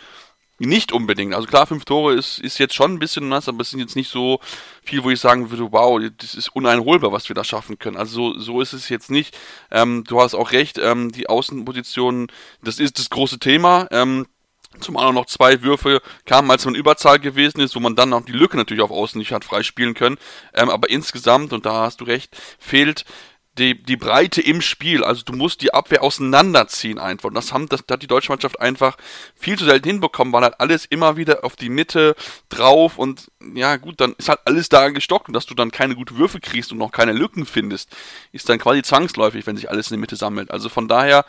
nicht 0.59 0.93
unbedingt. 0.93 1.35
Also 1.35 1.49
klar, 1.49 1.67
fünf 1.67 1.85
Tore 1.85 2.15
ist, 2.15 2.39
ist 2.39 2.59
jetzt 2.59 2.75
schon 2.75 2.93
ein 2.93 2.99
bisschen 2.99 3.29
nass, 3.29 3.49
aber 3.49 3.63
es 3.63 3.71
sind 3.71 3.81
jetzt 3.81 3.97
nicht 3.97 4.11
so 4.11 4.39
viel, 4.85 5.03
wo 5.03 5.11
ich 5.11 5.19
sagen 5.19 5.51
würde, 5.51 5.73
wow, 5.73 6.01
das 6.19 6.35
ist 6.35 6.55
uneinholbar, 6.55 7.13
was 7.13 7.29
wir 7.29 7.35
da 7.35 7.43
schaffen 7.43 7.79
können. 7.79 7.97
Also 7.97 8.35
so, 8.35 8.39
so 8.39 8.61
ist 8.61 8.73
es 8.73 8.89
jetzt 8.89 9.11
nicht. 9.11 9.37
Ähm, 9.71 10.05
du 10.07 10.21
hast 10.21 10.35
auch 10.35 10.53
recht, 10.53 10.79
ähm, 10.79 11.11
die 11.11 11.29
Außenpositionen, 11.29 12.29
das 12.63 12.79
ist 12.79 12.99
das 12.99 13.11
große 13.11 13.39
Thema. 13.39 13.89
Ähm, 13.91 14.27
Zumal 14.81 15.07
auch 15.07 15.13
noch 15.13 15.27
zwei 15.27 15.63
Würfe 15.63 16.01
kamen, 16.25 16.51
als 16.51 16.65
man 16.65 16.75
Überzahl 16.75 17.19
gewesen 17.19 17.61
ist, 17.61 17.77
wo 17.77 17.81
man 17.81 17.95
dann 17.95 18.15
auch 18.15 18.25
die 18.25 18.33
Lücke 18.33 18.57
natürlich 18.57 18.83
auf 18.83 18.91
Außen 18.91 19.19
nicht 19.19 19.33
hat 19.33 19.45
freispielen 19.45 19.93
können. 19.93 20.17
Ähm, 20.55 20.71
aber 20.71 20.89
insgesamt, 20.89 21.53
und 21.53 21.67
da 21.67 21.83
hast 21.83 22.01
du 22.01 22.05
recht, 22.05 22.35
fehlt 22.59 23.05
die, 23.59 23.83
die 23.83 23.97
Breite 23.97 24.41
im 24.41 24.63
Spiel. 24.63 25.05
Also 25.05 25.23
du 25.25 25.35
musst 25.35 25.61
die 25.61 25.75
Abwehr 25.75 26.03
auseinanderziehen 26.03 26.99
einfach. 26.99 27.29
Und 27.29 27.35
das, 27.35 27.53
haben, 27.53 27.69
das, 27.69 27.85
das 27.87 27.95
hat 27.95 28.03
die 28.03 28.07
deutsche 28.07 28.33
Mannschaft 28.33 28.61
einfach 28.61 28.97
viel 29.35 29.59
zu 29.59 29.65
selten 29.65 29.89
hinbekommen, 29.89 30.33
weil 30.33 30.43
halt 30.43 30.59
alles 30.59 30.87
immer 30.87 31.17
wieder 31.17 31.45
auf 31.45 31.57
die 31.57 31.69
Mitte 31.69 32.15
drauf 32.49 32.99
und 32.99 33.31
ja 33.55 33.77
gut, 33.77 34.01
dann 34.01 34.15
ist 34.17 34.29
halt 34.29 34.41
alles 34.45 34.69
da 34.69 34.89
gestockt 34.89 35.29
und 35.29 35.35
dass 35.35 35.47
du 35.47 35.55
dann 35.55 35.71
keine 35.71 35.95
guten 35.95 36.17
Würfe 36.17 36.41
kriegst 36.41 36.73
und 36.73 36.79
noch 36.79 36.93
keine 36.93 37.13
Lücken 37.13 37.45
findest, 37.45 37.91
ist 38.33 38.49
dann 38.49 38.59
quasi 38.59 38.83
zwangsläufig, 38.83 39.47
wenn 39.47 39.57
sich 39.57 39.69
alles 39.71 39.89
in 39.89 39.95
der 39.95 40.01
Mitte 40.01 40.17
sammelt. 40.17 40.51
Also 40.51 40.69
von 40.69 40.89
daher 40.89 41.27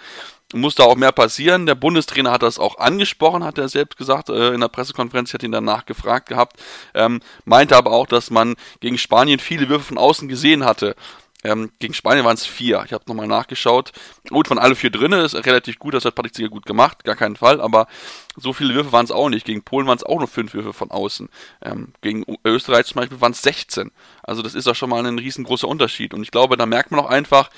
muss 0.54 0.76
da 0.76 0.84
auch 0.84 0.96
mehr 0.96 1.12
passieren. 1.12 1.66
Der 1.66 1.76
Bundestrainer 1.76 2.32
hat 2.32 2.44
das 2.44 2.60
auch 2.60 2.78
angesprochen, 2.78 3.44
hat 3.44 3.58
er 3.58 3.68
selbst 3.68 3.98
gesagt, 3.98 4.30
äh, 4.30 4.54
in 4.54 4.62
der 4.62 4.68
Pressekonferenz, 4.68 5.30
ich 5.30 5.34
hatte 5.34 5.46
ihn 5.46 5.52
danach 5.52 5.86
gefragt 5.86 6.30
gehabt, 6.30 6.58
ähm, 6.94 7.22
meinte 7.44 7.76
aber 7.76 7.92
auch, 7.92 8.08
dass 8.08 8.30
man 8.30 8.56
gegen 8.80 8.98
Spanien 8.98 9.40
viele 9.40 9.68
Würfe 9.68 9.86
von 9.86 9.98
außen 9.98 10.28
gesehen 10.28 10.64
hatte 10.64 10.96
Ähm, 11.44 11.72
gegen 11.80 11.94
Spanien 11.94 12.26
waren 12.26 12.36
es 12.36 12.46
vier. 12.46 12.84
Ich 12.86 12.94
habe 12.94 13.04
nochmal 13.08 13.28
nachgeschaut. 13.28 13.92
Gut, 14.30 14.48
von 14.48 14.58
alle 14.58 14.76
vier 14.76 14.90
drinnen 14.90 15.24
ist 15.24 15.36
relativ 15.36 15.80
gut, 15.80 15.94
das 15.94 16.06
hat 16.06 16.16
Patrick 16.16 16.34
Zieger 16.34 16.50
gut 16.50 16.66
gemacht, 16.66 17.04
gar 17.04 17.16
keinen 17.16 17.36
Fall, 17.36 17.60
aber 17.60 17.88
so 18.36 18.54
viele 18.54 18.74
Würfe 18.74 18.92
waren 18.92 19.06
es 19.06 19.12
auch 19.12 19.30
nicht. 19.30 19.46
Gegen 19.46 19.64
Polen 19.64 19.88
waren 19.88 19.98
es 19.98 20.04
auch 20.04 20.20
nur 20.20 20.28
fünf 20.28 20.54
Würfe 20.54 20.74
von 20.74 20.92
außen. 20.92 21.30
Ähm, 21.62 21.94
gegen 22.02 22.26
Österreich 22.44 22.86
zum 22.86 22.96
Beispiel 22.96 23.22
waren 23.22 23.34
es 23.34 23.42
16. 23.42 23.92
Also 24.24 24.42
das 24.42 24.56
ist 24.56 24.68
ja 24.68 24.74
schon 24.74 24.90
mal 24.90 25.06
ein 25.06 25.20
riesengroßer 25.20 25.68
Unterschied. 25.68 26.14
Und 26.14 26.24
ich 26.24 26.32
glaube, 26.32 26.58
da 26.58 26.66
merkt 26.66 26.92
man 26.92 27.00
auch 27.00 27.10
einfach, 27.10 27.50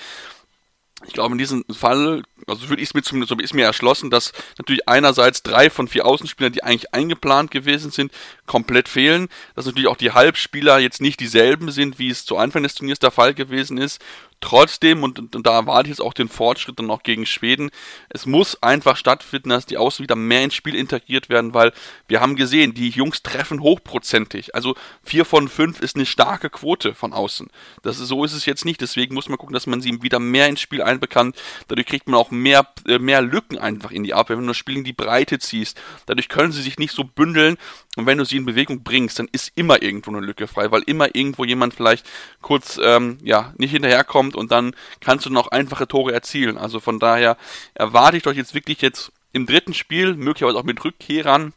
ich 1.03 1.13
glaube, 1.13 1.33
in 1.33 1.37
diesem 1.37 1.65
Fall, 1.69 2.23
also 2.47 2.69
würde 2.69 2.81
ich 2.81 2.89
es 2.89 2.93
mir 2.93 3.01
zumindest, 3.01 3.29
so 3.29 3.37
ist 3.37 3.53
mir 3.53 3.65
erschlossen, 3.65 4.09
dass 4.09 4.31
natürlich 4.57 4.87
einerseits 4.87 5.43
drei 5.43 5.69
von 5.69 5.87
vier 5.87 6.05
Außenspielern, 6.05 6.53
die 6.53 6.63
eigentlich 6.63 6.93
eingeplant 6.93 7.51
gewesen 7.51 7.91
sind, 7.91 8.11
komplett 8.45 8.87
fehlen. 8.87 9.27
Dass 9.55 9.65
natürlich 9.65 9.89
auch 9.89 9.97
die 9.97 10.11
Halbspieler 10.11 10.79
jetzt 10.79 11.01
nicht 11.01 11.19
dieselben 11.19 11.69
sind, 11.71 11.99
wie 11.99 12.09
es 12.09 12.25
zu 12.25 12.37
Anfang 12.37 12.63
des 12.63 12.75
Turniers 12.75 12.99
der 12.99 13.11
Fall 13.11 13.33
gewesen 13.33 13.77
ist. 13.77 14.01
Trotzdem, 14.41 15.03
und, 15.03 15.35
und, 15.35 15.47
da 15.47 15.53
erwarte 15.53 15.87
ich 15.87 15.97
jetzt 15.97 16.01
auch 16.01 16.13
den 16.13 16.29
Fortschritt 16.29 16.77
dann 16.77 16.85
noch 16.85 17.03
gegen 17.03 17.25
Schweden, 17.25 17.71
es 18.09 18.25
muss 18.25 18.61
einfach 18.61 18.95
stattfinden, 18.95 19.49
dass 19.49 19.65
die 19.65 19.77
Außen 19.77 20.03
wieder 20.03 20.15
mehr 20.15 20.43
ins 20.43 20.53
Spiel 20.53 20.75
integriert 20.75 21.29
werden, 21.29 21.53
weil 21.53 21.73
wir 22.07 22.21
haben 22.21 22.35
gesehen, 22.35 22.73
die 22.73 22.89
Jungs 22.89 23.23
treffen 23.23 23.61
hochprozentig. 23.61 24.53
Also 24.53 24.75
vier 25.03 25.25
von 25.25 25.47
fünf 25.47 25.79
ist 25.79 25.95
eine 25.95 26.05
starke 26.05 26.49
Quote 26.49 26.93
von 26.93 27.13
außen. 27.13 27.47
Das 27.81 27.99
ist, 27.99 28.07
so 28.07 28.23
ist 28.23 28.33
es 28.33 28.45
jetzt 28.45 28.65
nicht, 28.65 28.81
deswegen 28.81 29.15
muss 29.15 29.29
man 29.29 29.37
gucken, 29.37 29.53
dass 29.53 29.67
man 29.67 29.81
sie 29.81 30.01
wieder 30.03 30.19
mehr 30.19 30.47
ins 30.47 30.61
Spiel 30.61 30.83
einbekannt. 30.83 31.35
Dadurch 31.67 31.87
kriegt 31.87 32.07
man 32.07 32.19
auch 32.19 32.29
mehr, 32.29 32.67
äh, 32.87 32.99
mehr 32.99 33.21
Lücken 33.21 33.57
einfach 33.57 33.91
in 33.91 34.03
die 34.03 34.13
Abwehr, 34.13 34.37
wenn 34.37 34.45
du 34.45 34.51
das 34.51 34.57
Spiel 34.57 34.77
in 34.77 34.83
die 34.83 34.93
Breite 34.93 35.39
ziehst. 35.39 35.81
Dadurch 36.05 36.29
können 36.29 36.51
sie 36.51 36.61
sich 36.61 36.77
nicht 36.77 36.93
so 36.93 37.03
bündeln 37.03 37.57
und 37.95 38.05
wenn 38.05 38.17
du 38.17 38.25
sie 38.25 38.37
in 38.37 38.45
Bewegung 38.45 38.83
bringst, 38.83 39.19
dann 39.19 39.27
ist 39.31 39.51
immer 39.55 39.81
irgendwo 39.81 40.11
eine 40.11 40.19
Lücke 40.19 40.47
frei, 40.47 40.71
weil 40.71 40.83
immer 40.85 41.15
irgendwo 41.15 41.45
jemand 41.45 41.73
vielleicht 41.73 42.05
kurz 42.41 42.79
ähm, 42.81 43.17
ja 43.23 43.53
nicht 43.57 43.71
hinterherkommt 43.71 44.35
und 44.35 44.51
dann 44.51 44.75
kannst 44.99 45.25
du 45.25 45.29
noch 45.29 45.47
einfache 45.47 45.87
Tore 45.87 46.13
erzielen. 46.13 46.57
Also 46.57 46.79
von 46.79 46.99
daher 46.99 47.37
erwarte 47.73 48.17
ich 48.17 48.23
doch 48.23 48.33
jetzt 48.33 48.53
wirklich 48.53 48.81
jetzt 48.81 49.11
im 49.31 49.45
dritten 49.45 49.73
Spiel, 49.73 50.15
möglicherweise 50.15 50.57
auch 50.57 50.63
mit 50.63 50.83
Rückkehrern, 50.83 51.53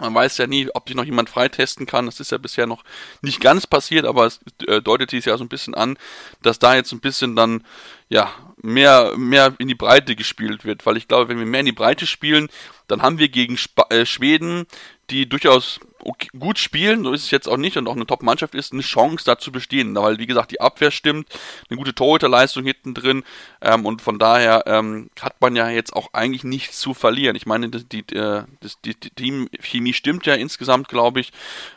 man 0.00 0.14
weiß 0.14 0.38
ja 0.38 0.46
nie, 0.46 0.68
ob 0.74 0.88
sich 0.88 0.96
noch 0.96 1.04
jemand 1.04 1.28
freitesten 1.28 1.86
kann. 1.86 2.06
Das 2.06 2.20
ist 2.20 2.32
ja 2.32 2.38
bisher 2.38 2.66
noch 2.66 2.84
nicht 3.22 3.40
ganz 3.40 3.66
passiert, 3.66 4.04
aber 4.04 4.26
es 4.26 4.40
äh, 4.66 4.80
deutet 4.80 5.10
sich 5.10 5.24
ja 5.24 5.36
so 5.36 5.44
ein 5.44 5.48
bisschen 5.48 5.74
an, 5.74 5.98
dass 6.42 6.58
da 6.58 6.74
jetzt 6.74 6.92
ein 6.92 7.00
bisschen 7.00 7.36
dann, 7.36 7.64
ja, 8.08 8.30
mehr, 8.62 9.16
mehr 9.16 9.54
in 9.58 9.68
die 9.68 9.74
Breite 9.74 10.16
gespielt 10.16 10.64
wird. 10.64 10.86
Weil 10.86 10.96
ich 10.96 11.08
glaube, 11.08 11.28
wenn 11.28 11.38
wir 11.38 11.46
mehr 11.46 11.60
in 11.60 11.66
die 11.66 11.72
Breite 11.72 12.06
spielen, 12.06 12.48
dann 12.88 13.02
haben 13.02 13.18
wir 13.18 13.28
gegen 13.28 13.54
Sp 13.58 13.88
äh, 13.90 14.06
Schweden 14.06 14.66
die 15.10 15.28
durchaus 15.28 15.80
okay, 16.06 16.28
gut 16.38 16.58
spielen, 16.58 17.04
so 17.04 17.12
ist 17.12 17.24
es 17.24 17.30
jetzt 17.30 17.48
auch 17.48 17.56
nicht 17.56 17.76
und 17.76 17.88
auch 17.88 17.96
eine 17.96 18.06
Top-Mannschaft 18.06 18.54
ist, 18.54 18.72
eine 18.72 18.82
Chance 18.82 19.24
da 19.24 19.38
zu 19.38 19.50
bestehen, 19.52 19.94
weil 19.96 20.18
wie 20.18 20.26
gesagt 20.26 20.52
die 20.52 20.60
Abwehr 20.60 20.90
stimmt, 20.90 21.28
eine 21.68 21.76
gute 21.76 21.94
Torhüterleistung 21.94 22.64
hinten 22.64 22.94
drin 22.94 23.24
ähm, 23.60 23.84
und 23.84 24.02
von 24.02 24.18
daher 24.18 24.64
ähm, 24.66 25.10
hat 25.20 25.40
man 25.40 25.56
ja 25.56 25.68
jetzt 25.68 25.92
auch 25.92 26.12
eigentlich 26.12 26.44
nichts 26.44 26.78
zu 26.78 26.94
verlieren. 26.94 27.36
Ich 27.36 27.46
meine, 27.46 27.68
die, 27.68 28.02
die, 28.02 28.16
äh, 28.16 28.44
die, 28.84 28.94
die 28.94 29.10
Teamchemie 29.10 29.92
stimmt 29.92 30.26
ja 30.26 30.34
insgesamt, 30.34 30.88
glaube 30.88 31.20
ich, 31.20 31.32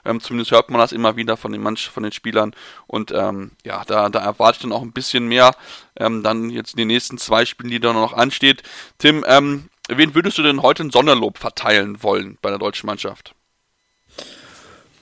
ähm, 0.05 0.19
zumindest 0.19 0.51
hört 0.51 0.69
man 0.69 0.79
das 0.79 0.91
immer 0.91 1.15
wieder 1.15 1.35
von 1.35 1.51
den 1.51 1.61
Manch 1.61 1.89
von 1.89 2.03
den 2.03 2.11
Spielern 2.11 2.53
und 2.87 3.11
ähm, 3.11 3.51
ja, 3.65 3.83
da, 3.85 4.09
da 4.09 4.19
erwarte 4.19 4.57
ich 4.57 4.61
dann 4.61 4.73
auch 4.73 4.83
ein 4.83 4.93
bisschen 4.93 5.27
mehr, 5.27 5.55
ähm, 5.97 6.23
dann 6.23 6.49
jetzt 6.49 6.73
in 6.73 6.77
den 6.77 6.87
nächsten 6.87 7.17
zwei 7.17 7.45
Spielen, 7.45 7.71
die 7.71 7.79
da 7.79 7.93
noch 7.93 8.13
ansteht. 8.13 8.63
Tim, 8.97 9.25
ähm, 9.27 9.69
Wen 9.91 10.13
würdest 10.13 10.37
du 10.37 10.43
denn 10.43 10.61
heute 10.61 10.83
ein 10.83 10.91
Sonderlob 10.91 11.39
verteilen 11.39 12.03
wollen 12.03 12.37
bei 12.43 12.51
der 12.51 12.59
deutschen 12.59 12.85
Mannschaft? 12.85 13.33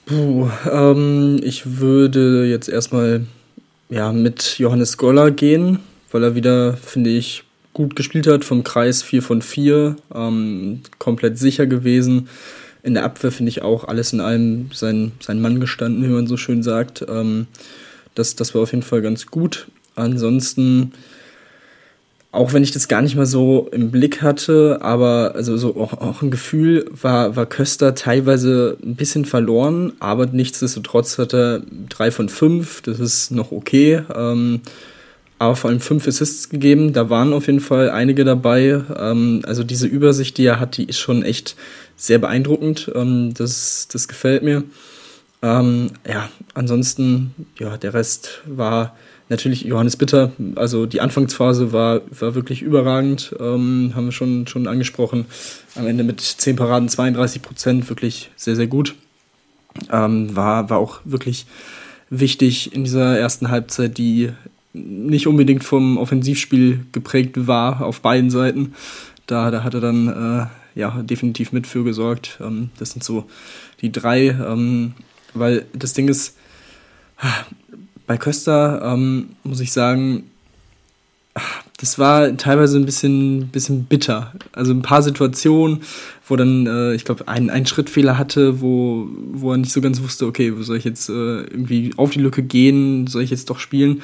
Puh, 0.08 0.48
ähm, 0.72 1.38
ich 1.42 1.78
würde 1.80 2.46
jetzt 2.46 2.70
erstmal 2.70 3.26
ja, 3.90 4.10
mit 4.10 4.58
Johannes 4.58 4.96
Goller 4.96 5.30
gehen, 5.30 5.80
weil 6.10 6.24
er 6.24 6.34
wieder, 6.34 6.78
finde 6.78 7.10
ich, 7.10 7.44
gut 7.74 7.94
gespielt 7.94 8.26
hat, 8.26 8.42
vom 8.42 8.64
Kreis 8.64 9.02
4 9.02 9.22
von 9.22 9.42
4, 9.42 9.96
ähm, 10.14 10.80
komplett 10.98 11.38
sicher 11.38 11.66
gewesen. 11.66 12.30
In 12.82 12.94
der 12.94 13.04
Abwehr 13.04 13.30
finde 13.30 13.50
ich 13.50 13.60
auch 13.60 13.84
alles 13.84 14.14
in 14.14 14.20
allem 14.20 14.70
sein, 14.72 15.12
sein 15.20 15.42
Mann 15.42 15.60
gestanden, 15.60 16.02
wie 16.02 16.08
man 16.08 16.26
so 16.26 16.38
schön 16.38 16.62
sagt. 16.62 17.04
Ähm, 17.06 17.46
das, 18.14 18.34
das 18.34 18.54
war 18.54 18.62
auf 18.62 18.72
jeden 18.72 18.82
Fall 18.82 19.02
ganz 19.02 19.26
gut. 19.26 19.68
Ansonsten 19.94 20.92
auch 22.30 22.52
wenn 22.52 22.62
ich 22.62 22.72
das 22.72 22.88
gar 22.88 23.00
nicht 23.00 23.16
mal 23.16 23.26
so 23.26 23.68
im 23.72 23.90
Blick 23.90 24.20
hatte, 24.20 24.78
aber 24.82 25.32
also 25.34 25.56
so 25.56 25.76
auch, 25.76 25.94
auch 25.94 26.20
ein 26.20 26.30
Gefühl 26.30 26.84
war, 26.90 27.36
war 27.36 27.46
Köster 27.46 27.94
teilweise 27.94 28.76
ein 28.82 28.96
bisschen 28.96 29.24
verloren, 29.24 29.94
aber 29.98 30.26
nichtsdestotrotz 30.26 31.16
hat 31.18 31.32
er 31.32 31.62
drei 31.88 32.10
von 32.10 32.28
fünf, 32.28 32.82
das 32.82 33.00
ist 33.00 33.30
noch 33.30 33.50
okay. 33.50 34.02
Ähm, 34.14 34.60
aber 35.38 35.54
vor 35.54 35.70
allem 35.70 35.80
fünf 35.80 36.06
Assists 36.06 36.48
gegeben, 36.48 36.92
da 36.92 37.10
waren 37.10 37.32
auf 37.32 37.46
jeden 37.46 37.60
Fall 37.60 37.90
einige 37.90 38.24
dabei. 38.24 38.82
Ähm, 38.96 39.42
also 39.44 39.62
diese 39.62 39.86
Übersicht, 39.86 40.36
die 40.36 40.44
er 40.44 40.60
hat, 40.60 40.76
die 40.76 40.84
ist 40.84 40.98
schon 40.98 41.22
echt 41.22 41.56
sehr 41.96 42.18
beeindruckend. 42.18 42.90
Ähm, 42.94 43.32
das, 43.34 43.88
das 43.90 44.08
gefällt 44.08 44.42
mir. 44.42 44.64
Ähm, 45.40 45.92
ja, 46.06 46.28
ansonsten, 46.54 47.34
ja, 47.58 47.76
der 47.76 47.94
Rest 47.94 48.42
war 48.46 48.96
Natürlich 49.28 49.62
Johannes 49.62 49.96
Bitter, 49.96 50.32
also 50.54 50.86
die 50.86 51.00
Anfangsphase 51.00 51.72
war, 51.72 52.00
war 52.18 52.34
wirklich 52.34 52.62
überragend, 52.62 53.34
ähm, 53.38 53.92
haben 53.94 54.06
wir 54.06 54.12
schon, 54.12 54.46
schon 54.46 54.66
angesprochen. 54.66 55.26
Am 55.74 55.86
Ende 55.86 56.02
mit 56.02 56.20
10 56.20 56.56
Paraden, 56.56 56.88
32 56.88 57.42
Prozent, 57.42 57.88
wirklich 57.88 58.30
sehr, 58.36 58.56
sehr 58.56 58.66
gut. 58.66 58.94
Ähm, 59.92 60.34
war, 60.34 60.70
war 60.70 60.78
auch 60.78 61.00
wirklich 61.04 61.46
wichtig 62.10 62.74
in 62.74 62.84
dieser 62.84 63.18
ersten 63.18 63.50
Halbzeit, 63.50 63.98
die 63.98 64.30
nicht 64.72 65.26
unbedingt 65.26 65.64
vom 65.64 65.98
Offensivspiel 65.98 66.86
geprägt 66.92 67.46
war 67.46 67.82
auf 67.82 68.00
beiden 68.00 68.30
Seiten. 68.30 68.74
Da, 69.26 69.50
da 69.50 69.62
hat 69.62 69.74
er 69.74 69.80
dann 69.80 70.08
äh, 70.08 70.46
ja, 70.78 71.02
definitiv 71.02 71.52
mit 71.52 71.66
für 71.66 71.84
gesorgt. 71.84 72.38
Ähm, 72.40 72.70
das 72.78 72.90
sind 72.90 73.04
so 73.04 73.28
die 73.80 73.92
drei, 73.92 74.28
ähm, 74.28 74.94
weil 75.34 75.66
das 75.74 75.92
Ding 75.92 76.08
ist, 76.08 76.36
bei 78.08 78.16
Costa 78.16 78.94
ähm, 78.94 79.28
muss 79.44 79.60
ich 79.60 79.70
sagen, 79.70 80.24
das 81.76 81.98
war 81.98 82.36
teilweise 82.36 82.76
ein 82.78 82.86
bisschen, 82.86 83.48
bisschen 83.48 83.84
bitter. 83.84 84.32
Also 84.52 84.72
ein 84.72 84.82
paar 84.82 85.02
Situationen, 85.02 85.82
wo 86.26 86.34
dann, 86.34 86.66
äh, 86.66 86.94
ich 86.94 87.04
glaube, 87.04 87.28
ein, 87.28 87.50
ein 87.50 87.66
Schrittfehler 87.66 88.18
hatte, 88.18 88.60
wo, 88.60 89.06
wo 89.32 89.52
er 89.52 89.58
nicht 89.58 89.72
so 89.72 89.80
ganz 89.80 90.02
wusste, 90.02 90.26
okay, 90.26 90.52
soll 90.58 90.78
ich 90.78 90.84
jetzt 90.84 91.10
äh, 91.10 91.12
irgendwie 91.12 91.92
auf 91.96 92.10
die 92.10 92.18
Lücke 92.18 92.42
gehen, 92.42 93.06
soll 93.06 93.22
ich 93.22 93.30
jetzt 93.30 93.50
doch 93.50 93.60
spielen? 93.60 94.02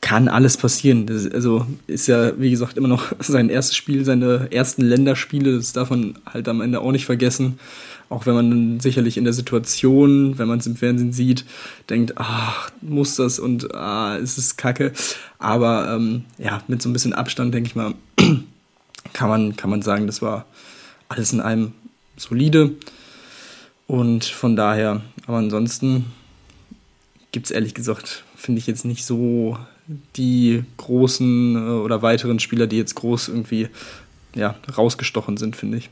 Kann 0.00 0.28
alles 0.28 0.56
passieren. 0.56 1.06
Das, 1.06 1.30
also 1.30 1.66
ist 1.86 2.08
ja, 2.08 2.32
wie 2.40 2.50
gesagt, 2.50 2.78
immer 2.78 2.88
noch 2.88 3.12
sein 3.20 3.50
erstes 3.50 3.76
Spiel, 3.76 4.06
seine 4.06 4.50
ersten 4.50 4.82
Länderspiele, 4.82 5.54
das 5.54 5.74
darf 5.74 5.90
man 5.90 6.18
halt 6.26 6.48
am 6.48 6.62
Ende 6.62 6.80
auch 6.80 6.92
nicht 6.92 7.06
vergessen. 7.06 7.58
Auch 8.10 8.24
wenn 8.24 8.34
man 8.34 8.50
dann 8.50 8.80
sicherlich 8.80 9.18
in 9.18 9.24
der 9.24 9.32
Situation, 9.34 10.38
wenn 10.38 10.48
man 10.48 10.60
es 10.60 10.66
im 10.66 10.76
Fernsehen 10.76 11.12
sieht, 11.12 11.44
denkt, 11.90 12.14
ach, 12.16 12.70
muss 12.80 13.16
das 13.16 13.38
und 13.38 13.74
ah, 13.74 14.16
es 14.16 14.38
ist 14.38 14.56
kacke. 14.56 14.92
Aber 15.38 15.92
ähm, 15.94 16.24
ja, 16.38 16.62
mit 16.68 16.80
so 16.80 16.88
ein 16.88 16.94
bisschen 16.94 17.12
Abstand, 17.12 17.52
denke 17.52 17.68
ich 17.68 17.76
mal, 17.76 17.94
kann 19.12 19.28
man, 19.28 19.56
kann 19.56 19.68
man 19.68 19.82
sagen, 19.82 20.06
das 20.06 20.22
war 20.22 20.46
alles 21.08 21.32
in 21.32 21.40
einem 21.40 21.72
solide. 22.16 22.76
Und 23.86 24.24
von 24.24 24.56
daher, 24.56 25.02
aber 25.26 25.38
ansonsten 25.38 26.06
gibt 27.32 27.46
es 27.46 27.50
ehrlich 27.50 27.74
gesagt, 27.74 28.24
finde 28.36 28.58
ich 28.58 28.66
jetzt 28.66 28.84
nicht 28.84 29.04
so 29.04 29.58
die 30.16 30.64
großen 30.76 31.56
äh, 31.56 31.70
oder 31.70 32.02
weiteren 32.02 32.40
Spieler, 32.40 32.66
die 32.66 32.76
jetzt 32.76 32.94
groß 32.94 33.28
irgendwie 33.28 33.68
ja, 34.34 34.56
rausgestochen 34.76 35.36
sind, 35.36 35.56
finde 35.56 35.78
ich. 35.78 35.90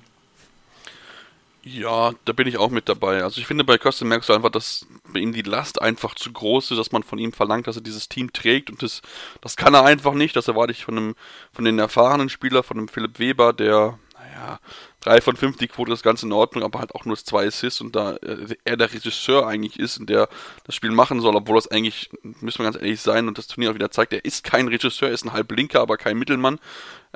Ja, 1.68 2.12
da 2.24 2.32
bin 2.32 2.46
ich 2.46 2.58
auch 2.58 2.70
mit 2.70 2.88
dabei. 2.88 3.24
Also 3.24 3.40
ich 3.40 3.48
finde, 3.48 3.64
bei 3.64 3.76
Costa 3.76 4.04
merkst 4.04 4.28
du 4.28 4.32
einfach, 4.32 4.50
dass 4.50 4.86
bei 5.12 5.18
ihm 5.18 5.32
die 5.32 5.42
Last 5.42 5.82
einfach 5.82 6.14
zu 6.14 6.32
groß 6.32 6.70
ist, 6.70 6.76
dass 6.76 6.92
man 6.92 7.02
von 7.02 7.18
ihm 7.18 7.32
verlangt, 7.32 7.66
dass 7.66 7.74
er 7.74 7.82
dieses 7.82 8.08
Team 8.08 8.32
trägt 8.32 8.70
und 8.70 8.84
das, 8.84 9.02
das 9.40 9.56
kann 9.56 9.74
er 9.74 9.84
einfach 9.84 10.14
nicht. 10.14 10.36
Das 10.36 10.46
erwarte 10.46 10.70
ich 10.70 10.84
von 10.84 10.96
einem, 10.96 11.16
von 11.50 11.64
den 11.64 11.80
erfahrenen 11.80 12.28
Spieler, 12.28 12.62
von 12.62 12.78
einem 12.78 12.86
Philipp 12.86 13.18
Weber, 13.18 13.52
der, 13.52 13.98
naja, 14.14 14.60
drei 15.00 15.20
von 15.20 15.34
fünf 15.36 15.56
die 15.56 15.66
Quote 15.66 15.92
ist 15.92 16.04
ganz 16.04 16.22
in 16.22 16.30
Ordnung, 16.30 16.62
aber 16.62 16.78
halt 16.78 16.94
auch 16.94 17.04
nur 17.04 17.16
zwei 17.16 17.48
Assists 17.48 17.80
und 17.80 17.96
da 17.96 18.12
äh, 18.18 18.54
er 18.64 18.76
der 18.76 18.92
Regisseur 18.92 19.48
eigentlich 19.48 19.80
ist 19.80 19.98
und 19.98 20.08
der 20.08 20.28
das 20.66 20.76
Spiel 20.76 20.92
machen 20.92 21.20
soll, 21.20 21.34
obwohl 21.34 21.56
das 21.56 21.66
eigentlich, 21.66 22.10
müssen 22.22 22.60
wir 22.60 22.64
ganz 22.64 22.76
ehrlich 22.76 23.00
sein 23.00 23.26
und 23.26 23.38
das 23.38 23.48
Turnier 23.48 23.72
auch 23.72 23.74
wieder 23.74 23.90
zeigt, 23.90 24.12
er 24.12 24.24
ist 24.24 24.44
kein 24.44 24.68
Regisseur, 24.68 25.08
er 25.08 25.14
ist 25.14 25.24
ein 25.24 25.32
Halblinker, 25.32 25.80
aber 25.80 25.96
kein 25.96 26.16
Mittelmann. 26.16 26.60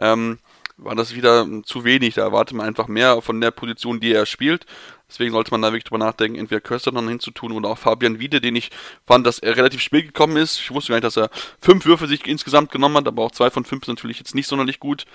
Ähm, 0.01 0.41
war 0.83 0.95
das 0.95 1.15
wieder 1.15 1.47
zu 1.65 1.85
wenig. 1.85 2.15
Da 2.15 2.23
erwartet 2.23 2.57
man 2.57 2.67
einfach 2.67 2.89
mehr 2.89 3.23
von 3.23 3.41
der 3.41 3.51
Position, 3.51 4.01
die 4.01 4.13
er 4.13 4.27
spielt. 4.27 4.67
Deswegen 5.09 5.33
sollte 5.33 5.51
man 5.51 5.61
da 5.61 5.69
wirklich 5.69 5.85
drüber 5.85 5.99
nachdenken, 5.99 6.39
entweder 6.39 6.61
Köster 6.61 6.93
dann 6.93 7.09
hinzutun 7.09 7.51
oder 7.51 7.69
auch 7.69 7.79
Fabian 7.79 8.21
Wiede, 8.21 8.41
den 8.41 8.55
ich 8.55 8.71
fand, 9.07 9.27
dass 9.27 9.41
er 9.41 9.57
relativ 9.57 9.81
spät 9.81 10.07
gekommen 10.07 10.37
ist. 10.37 10.61
Ich 10.61 10.71
wusste 10.71 10.93
gar 10.93 10.97
nicht, 10.97 11.05
dass 11.05 11.17
er 11.17 11.31
fünf 11.61 11.85
Würfe 11.85 12.07
sich 12.07 12.27
insgesamt 12.27 12.71
genommen 12.71 12.97
hat, 12.97 13.09
aber 13.09 13.25
auch 13.25 13.33
zwei 13.33 13.51
von 13.51 13.65
fünf 13.65 13.83
ist 13.83 13.89
natürlich 13.89 14.19
jetzt 14.19 14.37
nicht 14.37 14.47
sonderlich 14.47 14.79
gut. 14.79 15.07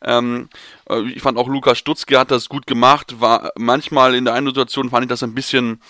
Ähm, 0.00 0.48
äh, 0.88 1.02
ich 1.02 1.20
fand 1.20 1.36
auch 1.36 1.48
Lukas 1.48 1.78
Stutzke 1.78 2.18
hat 2.18 2.30
das 2.30 2.48
gut 2.48 2.66
gemacht, 2.66 3.20
war 3.20 3.52
manchmal 3.56 4.14
in 4.14 4.24
der 4.24 4.32
einen 4.32 4.46
Situation 4.46 4.88
fand 4.88 5.04
ich 5.04 5.10
das 5.10 5.22
ein 5.22 5.34
bisschen 5.34 5.82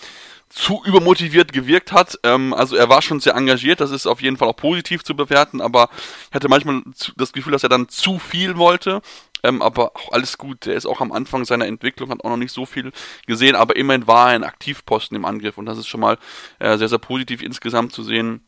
zu 0.52 0.82
übermotiviert 0.84 1.52
gewirkt 1.52 1.92
hat. 1.92 2.18
Ähm, 2.24 2.52
also 2.52 2.76
er 2.76 2.88
war 2.88 3.02
schon 3.02 3.20
sehr 3.20 3.34
engagiert, 3.34 3.80
das 3.80 3.90
ist 3.90 4.06
auf 4.06 4.20
jeden 4.20 4.36
Fall 4.36 4.48
auch 4.48 4.56
positiv 4.56 5.02
zu 5.02 5.16
bewerten, 5.16 5.60
aber 5.60 5.88
ich 6.28 6.34
hatte 6.34 6.48
manchmal 6.48 6.82
das 7.16 7.32
Gefühl, 7.32 7.52
dass 7.52 7.62
er 7.62 7.68
dann 7.68 7.88
zu 7.88 8.18
viel 8.18 8.56
wollte. 8.58 9.00
Ähm, 9.44 9.60
aber 9.60 9.96
auch 9.96 10.12
alles 10.12 10.38
gut. 10.38 10.66
Der 10.66 10.74
ist 10.74 10.86
auch 10.86 11.00
am 11.00 11.10
Anfang 11.10 11.44
seiner 11.44 11.66
Entwicklung, 11.66 12.10
hat 12.10 12.22
auch 12.22 12.30
noch 12.30 12.36
nicht 12.36 12.52
so 12.52 12.64
viel 12.64 12.92
gesehen, 13.26 13.56
aber 13.56 13.74
immerhin 13.74 14.06
war 14.06 14.28
er 14.28 14.36
ein 14.36 14.44
Aktivposten 14.44 15.16
im 15.16 15.24
Angriff 15.24 15.58
und 15.58 15.66
das 15.66 15.78
ist 15.78 15.88
schon 15.88 16.00
mal 16.00 16.16
äh, 16.60 16.78
sehr, 16.78 16.88
sehr 16.88 16.98
positiv 16.98 17.42
insgesamt 17.42 17.92
zu 17.92 18.04
sehen. 18.04 18.46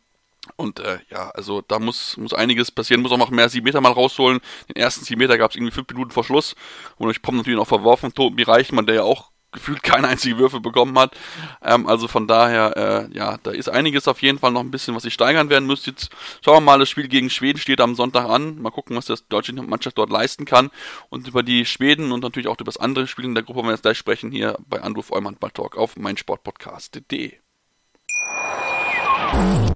Und 0.57 0.79
äh, 0.81 0.99
ja, 1.11 1.31
also 1.31 1.63
da 1.63 1.79
muss, 1.79 2.17
muss 2.19 2.35
einiges 2.35 2.71
passieren, 2.71 3.01
muss 3.01 3.13
auch 3.13 3.19
noch 3.19 3.31
mehr 3.31 3.49
7 3.49 3.65
Meter 3.65 3.81
mal 3.81 3.93
rausholen. 3.93 4.41
Den 4.69 4.77
ersten 4.77 5.05
7 5.05 5.19
Meter 5.19 5.39
gab 5.39 5.51
es 5.51 5.57
irgendwie 5.57 5.73
5 5.73 5.89
Minuten 5.89 6.11
vor 6.11 6.23
Schluss. 6.23 6.55
Und 6.97 7.11
ich 7.11 7.23
Pom 7.23 7.37
natürlich 7.37 7.59
noch 7.59 7.67
verworfen, 7.67 8.13
Tobi 8.13 8.43
Reichmann, 8.43 8.87
der 8.87 8.97
ja 8.97 9.03
auch 9.03 9.31
gefühlt 9.55 9.83
keine 9.83 10.09
einzige 10.09 10.39
Würfe 10.39 10.61
bekommen 10.61 10.99
hat. 10.99 11.17
Ähm, 11.63 11.87
also 11.87 12.07
von 12.09 12.29
daher, 12.29 13.09
äh, 13.11 13.17
ja, 13.17 13.39
da 13.43 13.51
ist 13.51 13.71
einiges 13.71 14.07
auf 14.07 14.21
jeden 14.21 14.39
Fall 14.39 14.53
noch 14.53 14.61
ein 14.61 14.71
bisschen, 14.71 14.95
was 14.95 15.05
sich 15.05 15.15
steigern 15.15 15.49
werden 15.49 15.67
müsste. 15.67 15.91
Jetzt 15.91 16.11
schauen 16.45 16.57
wir 16.57 16.61
mal, 16.61 16.79
das 16.79 16.91
Spiel 16.91 17.09
gegen 17.09 17.31
Schweden 17.31 17.59
steht 17.59 17.81
am 17.81 17.95
Sonntag 17.95 18.29
an. 18.29 18.61
Mal 18.61 18.71
gucken, 18.71 18.97
was 18.97 19.07
das 19.07 19.27
deutsche 19.27 19.55
Mannschaft 19.55 19.97
dort 19.97 20.11
leisten 20.11 20.45
kann. 20.45 20.71
Und 21.09 21.27
über 21.27 21.43
die 21.43 21.65
Schweden 21.65 22.13
und 22.13 22.23
natürlich 22.23 22.49
auch 22.49 22.57
über 22.57 22.65
das 22.65 22.77
andere 22.77 23.07
Spiel 23.07 23.25
in 23.25 23.35
der 23.35 23.43
Gruppe 23.43 23.55
wollen 23.55 23.69
wir 23.69 23.73
jetzt 23.73 23.83
gleich 23.83 23.99
sprechen 23.99 24.31
hier 24.31 24.59
bei 24.69 24.83
Anruf 24.83 25.11
Eumann 25.13 25.37
Ball 25.37 25.51
Talk 25.51 25.77
auf 25.77 25.97
meinsportpodcast.de. 25.97 27.35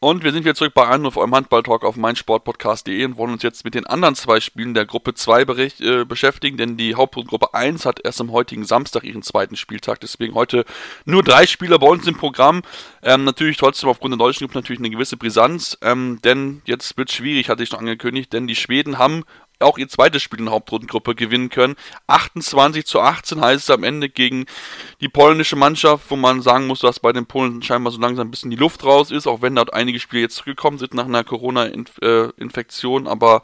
Und 0.00 0.22
wir 0.22 0.30
sind 0.30 0.44
wieder 0.44 0.54
zurück 0.54 0.74
bei 0.74 0.86
Anruf 0.86 1.16
eurem 1.16 1.34
Handballtalk 1.34 1.82
auf 1.82 1.96
meinsportpodcast.de 1.96 3.04
und 3.04 3.16
wollen 3.16 3.32
uns 3.32 3.42
jetzt 3.42 3.64
mit 3.64 3.74
den 3.74 3.84
anderen 3.84 4.14
zwei 4.14 4.38
Spielen 4.38 4.72
der 4.72 4.86
Gruppe 4.86 5.12
2 5.12 5.44
bericht, 5.44 5.80
äh, 5.80 6.04
beschäftigen, 6.04 6.56
denn 6.56 6.76
die 6.76 6.94
Hauptgruppe 6.94 7.52
1 7.52 7.84
hat 7.84 7.98
erst 8.04 8.20
am 8.20 8.30
heutigen 8.30 8.64
Samstag 8.64 9.02
ihren 9.02 9.22
zweiten 9.22 9.56
Spieltag, 9.56 9.98
deswegen 9.98 10.34
heute 10.34 10.64
nur 11.04 11.24
drei 11.24 11.46
Spieler 11.46 11.80
bei 11.80 11.88
uns 11.88 12.06
im 12.06 12.16
Programm. 12.16 12.62
Ähm, 13.02 13.24
natürlich 13.24 13.56
trotzdem 13.56 13.88
aufgrund 13.88 14.12
der 14.12 14.18
deutschen 14.18 14.46
Gruppe 14.46 14.58
natürlich 14.58 14.78
eine 14.78 14.90
gewisse 14.90 15.16
Brisanz, 15.16 15.76
ähm, 15.82 16.20
denn 16.22 16.62
jetzt 16.64 16.96
wird 16.96 17.10
es 17.10 17.16
schwierig, 17.16 17.48
hatte 17.48 17.64
ich 17.64 17.72
noch 17.72 17.80
angekündigt, 17.80 18.32
denn 18.32 18.46
die 18.46 18.54
Schweden 18.54 18.98
haben 18.98 19.24
auch 19.60 19.78
ihr 19.78 19.88
zweites 19.88 20.22
Spiel 20.22 20.38
in 20.38 20.46
der 20.46 20.54
Hauptrundengruppe 20.54 21.14
gewinnen 21.14 21.48
können. 21.48 21.76
28 22.06 22.86
zu 22.86 23.00
18 23.00 23.40
heißt 23.40 23.64
es 23.64 23.70
am 23.70 23.84
Ende 23.84 24.08
gegen 24.08 24.46
die 25.00 25.08
polnische 25.08 25.56
Mannschaft, 25.56 26.04
wo 26.10 26.16
man 26.16 26.42
sagen 26.42 26.66
muss, 26.66 26.80
dass 26.80 27.00
bei 27.00 27.12
den 27.12 27.26
Polen 27.26 27.62
scheinbar 27.62 27.92
so 27.92 28.00
langsam 28.00 28.28
ein 28.28 28.30
bisschen 28.30 28.50
die 28.50 28.56
Luft 28.56 28.84
raus 28.84 29.10
ist, 29.10 29.26
auch 29.26 29.42
wenn 29.42 29.56
dort 29.56 29.74
einige 29.74 30.00
Spiele 30.00 30.22
jetzt 30.22 30.36
zurückgekommen 30.36 30.78
sind 30.78 30.94
nach 30.94 31.06
einer 31.06 31.24
Corona-Infektion, 31.24 33.06
aber 33.06 33.42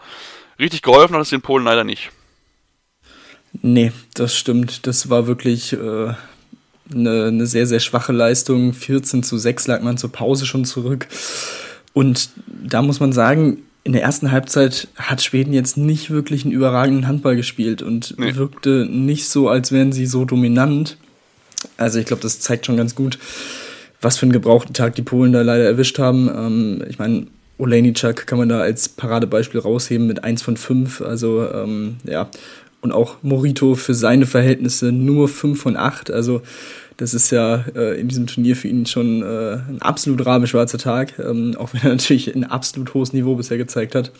richtig 0.58 0.82
geholfen 0.82 1.14
hat 1.14 1.22
es 1.22 1.30
den 1.30 1.42
Polen 1.42 1.64
leider 1.64 1.84
nicht. 1.84 2.10
Nee, 3.62 3.92
das 4.14 4.36
stimmt. 4.36 4.86
Das 4.86 5.10
war 5.10 5.26
wirklich 5.26 5.72
äh, 5.72 5.76
eine, 6.92 7.24
eine 7.26 7.46
sehr, 7.46 7.66
sehr 7.66 7.80
schwache 7.80 8.12
Leistung. 8.12 8.72
14 8.72 9.22
zu 9.22 9.38
6 9.38 9.68
lag 9.68 9.80
man 9.80 9.96
zur 9.96 10.10
Pause 10.10 10.46
schon 10.46 10.64
zurück. 10.64 11.06
Und 11.92 12.30
da 12.46 12.82
muss 12.82 12.98
man 12.98 13.12
sagen, 13.12 13.62
in 13.84 13.92
der 13.92 14.02
ersten 14.02 14.32
Halbzeit 14.32 14.88
hat 14.96 15.22
Schweden 15.22 15.52
jetzt 15.52 15.76
nicht 15.76 16.10
wirklich 16.10 16.44
einen 16.44 16.52
überragenden 16.52 17.06
Handball 17.06 17.36
gespielt 17.36 17.82
und 17.82 18.18
nee. 18.18 18.34
wirkte 18.34 18.86
nicht 18.90 19.28
so, 19.28 19.48
als 19.48 19.72
wären 19.72 19.92
sie 19.92 20.06
so 20.06 20.24
dominant. 20.24 20.96
Also 21.76 21.98
ich 21.98 22.06
glaube, 22.06 22.22
das 22.22 22.40
zeigt 22.40 22.64
schon 22.64 22.78
ganz 22.78 22.94
gut, 22.94 23.18
was 24.00 24.16
für 24.16 24.24
einen 24.24 24.32
gebrauchten 24.32 24.72
Tag 24.72 24.94
die 24.94 25.02
Polen 25.02 25.32
da 25.32 25.42
leider 25.42 25.64
erwischt 25.64 25.98
haben. 25.98 26.30
Ähm, 26.34 26.84
ich 26.88 26.98
meine, 26.98 27.26
Olejniczak 27.58 28.26
kann 28.26 28.38
man 28.38 28.48
da 28.48 28.60
als 28.60 28.88
Paradebeispiel 28.88 29.60
rausheben 29.60 30.06
mit 30.06 30.24
1 30.24 30.42
von 30.42 30.56
5. 30.56 31.02
Also 31.02 31.46
ähm, 31.50 31.96
ja, 32.04 32.30
und 32.80 32.92
auch 32.92 33.16
Morito 33.22 33.74
für 33.74 33.94
seine 33.94 34.26
Verhältnisse 34.26 34.92
nur 34.92 35.28
5 35.28 35.60
von 35.60 35.76
8. 35.76 36.10
Also 36.10 36.40
das 36.96 37.14
ist 37.14 37.30
ja 37.30 37.64
äh, 37.74 37.98
in 38.00 38.08
diesem 38.08 38.26
Turnier 38.26 38.56
für 38.56 38.68
ihn 38.68 38.86
schon 38.86 39.22
äh, 39.22 39.54
ein 39.68 39.82
absolut 39.82 40.24
rabenschwarzer 40.24 40.78
Tag, 40.78 41.18
ähm, 41.18 41.56
auch 41.58 41.72
wenn 41.72 41.82
er 41.82 41.88
natürlich 41.90 42.34
ein 42.34 42.44
absolut 42.44 42.94
hohes 42.94 43.12
Niveau 43.12 43.34
bisher 43.34 43.58
gezeigt 43.58 43.94
hat. 43.94 44.12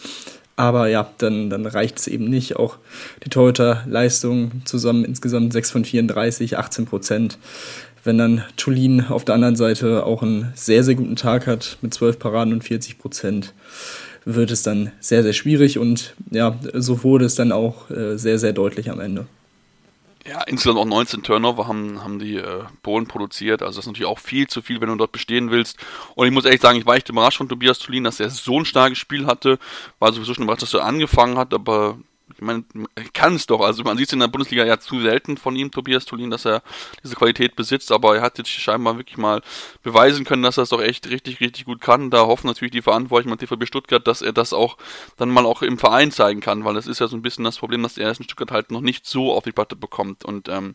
Aber 0.56 0.88
ja, 0.88 1.10
dann, 1.18 1.50
dann 1.50 1.66
reicht 1.66 1.98
es 1.98 2.06
eben 2.06 2.26
nicht. 2.26 2.56
Auch 2.56 2.76
die 3.24 3.30
Torhüter-Leistung 3.30 4.62
zusammen 4.64 5.04
insgesamt 5.04 5.52
6 5.52 5.70
von 5.70 5.84
34, 5.84 6.56
18 6.58 6.86
Prozent. 6.86 7.38
Wenn 8.04 8.18
dann 8.18 8.44
Tulin 8.56 9.06
auf 9.08 9.24
der 9.24 9.34
anderen 9.34 9.56
Seite 9.56 10.04
auch 10.04 10.22
einen 10.22 10.52
sehr, 10.54 10.84
sehr 10.84 10.94
guten 10.94 11.16
Tag 11.16 11.46
hat 11.46 11.78
mit 11.80 11.92
12 11.92 12.18
Paraden 12.18 12.52
und 12.52 12.62
40 12.62 12.98
Prozent, 12.98 13.52
wird 14.24 14.50
es 14.50 14.62
dann 14.62 14.92
sehr, 15.00 15.22
sehr 15.22 15.32
schwierig. 15.32 15.78
Und 15.78 16.14
ja, 16.30 16.56
so 16.72 17.02
wurde 17.02 17.24
es 17.24 17.34
dann 17.34 17.50
auch 17.50 17.90
äh, 17.90 18.16
sehr, 18.16 18.38
sehr 18.38 18.52
deutlich 18.52 18.90
am 18.90 19.00
Ende. 19.00 19.26
Ja, 20.26 20.42
insgesamt 20.42 20.78
auch 20.78 20.86
19 20.86 21.22
Turnover 21.22 21.68
haben, 21.68 22.02
haben 22.02 22.18
die 22.18 22.36
äh, 22.36 22.64
Polen 22.82 23.06
produziert. 23.06 23.60
Also 23.60 23.76
das 23.76 23.84
ist 23.84 23.88
natürlich 23.88 24.08
auch 24.08 24.18
viel 24.18 24.46
zu 24.46 24.62
viel, 24.62 24.80
wenn 24.80 24.88
du 24.88 24.96
dort 24.96 25.12
bestehen 25.12 25.50
willst. 25.50 25.76
Und 26.14 26.26
ich 26.26 26.32
muss 26.32 26.46
ehrlich 26.46 26.62
sagen, 26.62 26.78
ich 26.78 26.86
war 26.86 26.96
echt 26.96 27.10
überrascht 27.10 27.36
von 27.36 27.48
Tobias 27.48 27.78
Tulin, 27.78 28.04
dass 28.04 28.20
er 28.20 28.30
so 28.30 28.58
ein 28.58 28.64
starkes 28.64 28.96
Spiel 28.96 29.26
hatte. 29.26 29.58
War 29.98 30.12
sowieso 30.14 30.32
schon 30.32 30.44
überrascht, 30.44 30.62
dass 30.62 30.72
er 30.72 30.86
angefangen 30.86 31.36
hat, 31.36 31.52
aber 31.52 31.98
ich 32.36 32.42
meine, 32.42 32.64
kann 33.12 33.36
es 33.36 33.46
doch. 33.46 33.60
Also 33.60 33.82
man 33.84 33.96
sieht 33.96 34.08
es 34.08 34.12
in 34.12 34.20
der 34.20 34.28
Bundesliga 34.28 34.64
ja 34.64 34.78
zu 34.78 35.00
selten 35.00 35.36
von 35.36 35.56
ihm, 35.56 35.70
Tobias 35.70 36.04
Tulin, 36.04 36.30
dass 36.30 36.44
er 36.44 36.62
diese 37.02 37.14
Qualität 37.14 37.56
besitzt, 37.56 37.92
aber 37.92 38.16
er 38.16 38.22
hat 38.22 38.38
jetzt 38.38 38.50
scheinbar 38.50 38.96
wirklich 38.96 39.16
mal 39.16 39.42
beweisen 39.82 40.24
können, 40.24 40.42
dass 40.42 40.58
er 40.58 40.64
es 40.64 40.70
doch 40.70 40.82
echt 40.82 41.08
richtig, 41.08 41.40
richtig 41.40 41.64
gut 41.64 41.80
kann. 41.80 42.10
Da 42.10 42.26
hoffen 42.26 42.46
natürlich 42.46 42.72
die 42.72 42.82
Verantwortlichen 42.82 43.30
von 43.30 43.38
TVB 43.38 43.66
Stuttgart, 43.66 44.06
dass 44.06 44.22
er 44.22 44.32
das 44.32 44.52
auch 44.52 44.76
dann 45.16 45.30
mal 45.30 45.46
auch 45.46 45.62
im 45.62 45.78
Verein 45.78 46.10
zeigen 46.10 46.40
kann, 46.40 46.64
weil 46.64 46.74
das 46.74 46.86
ist 46.86 47.00
ja 47.00 47.08
so 47.08 47.16
ein 47.16 47.22
bisschen 47.22 47.44
das 47.44 47.58
Problem, 47.58 47.82
dass 47.82 47.98
er 47.98 48.10
es 48.10 48.18
in 48.18 48.24
Stuttgart 48.24 48.50
halt 48.50 48.70
noch 48.70 48.80
nicht 48.80 49.06
so 49.06 49.32
auf 49.32 49.44
die 49.44 49.52
Platte 49.52 49.76
bekommt. 49.76 50.24
Und 50.24 50.48
ähm, 50.48 50.74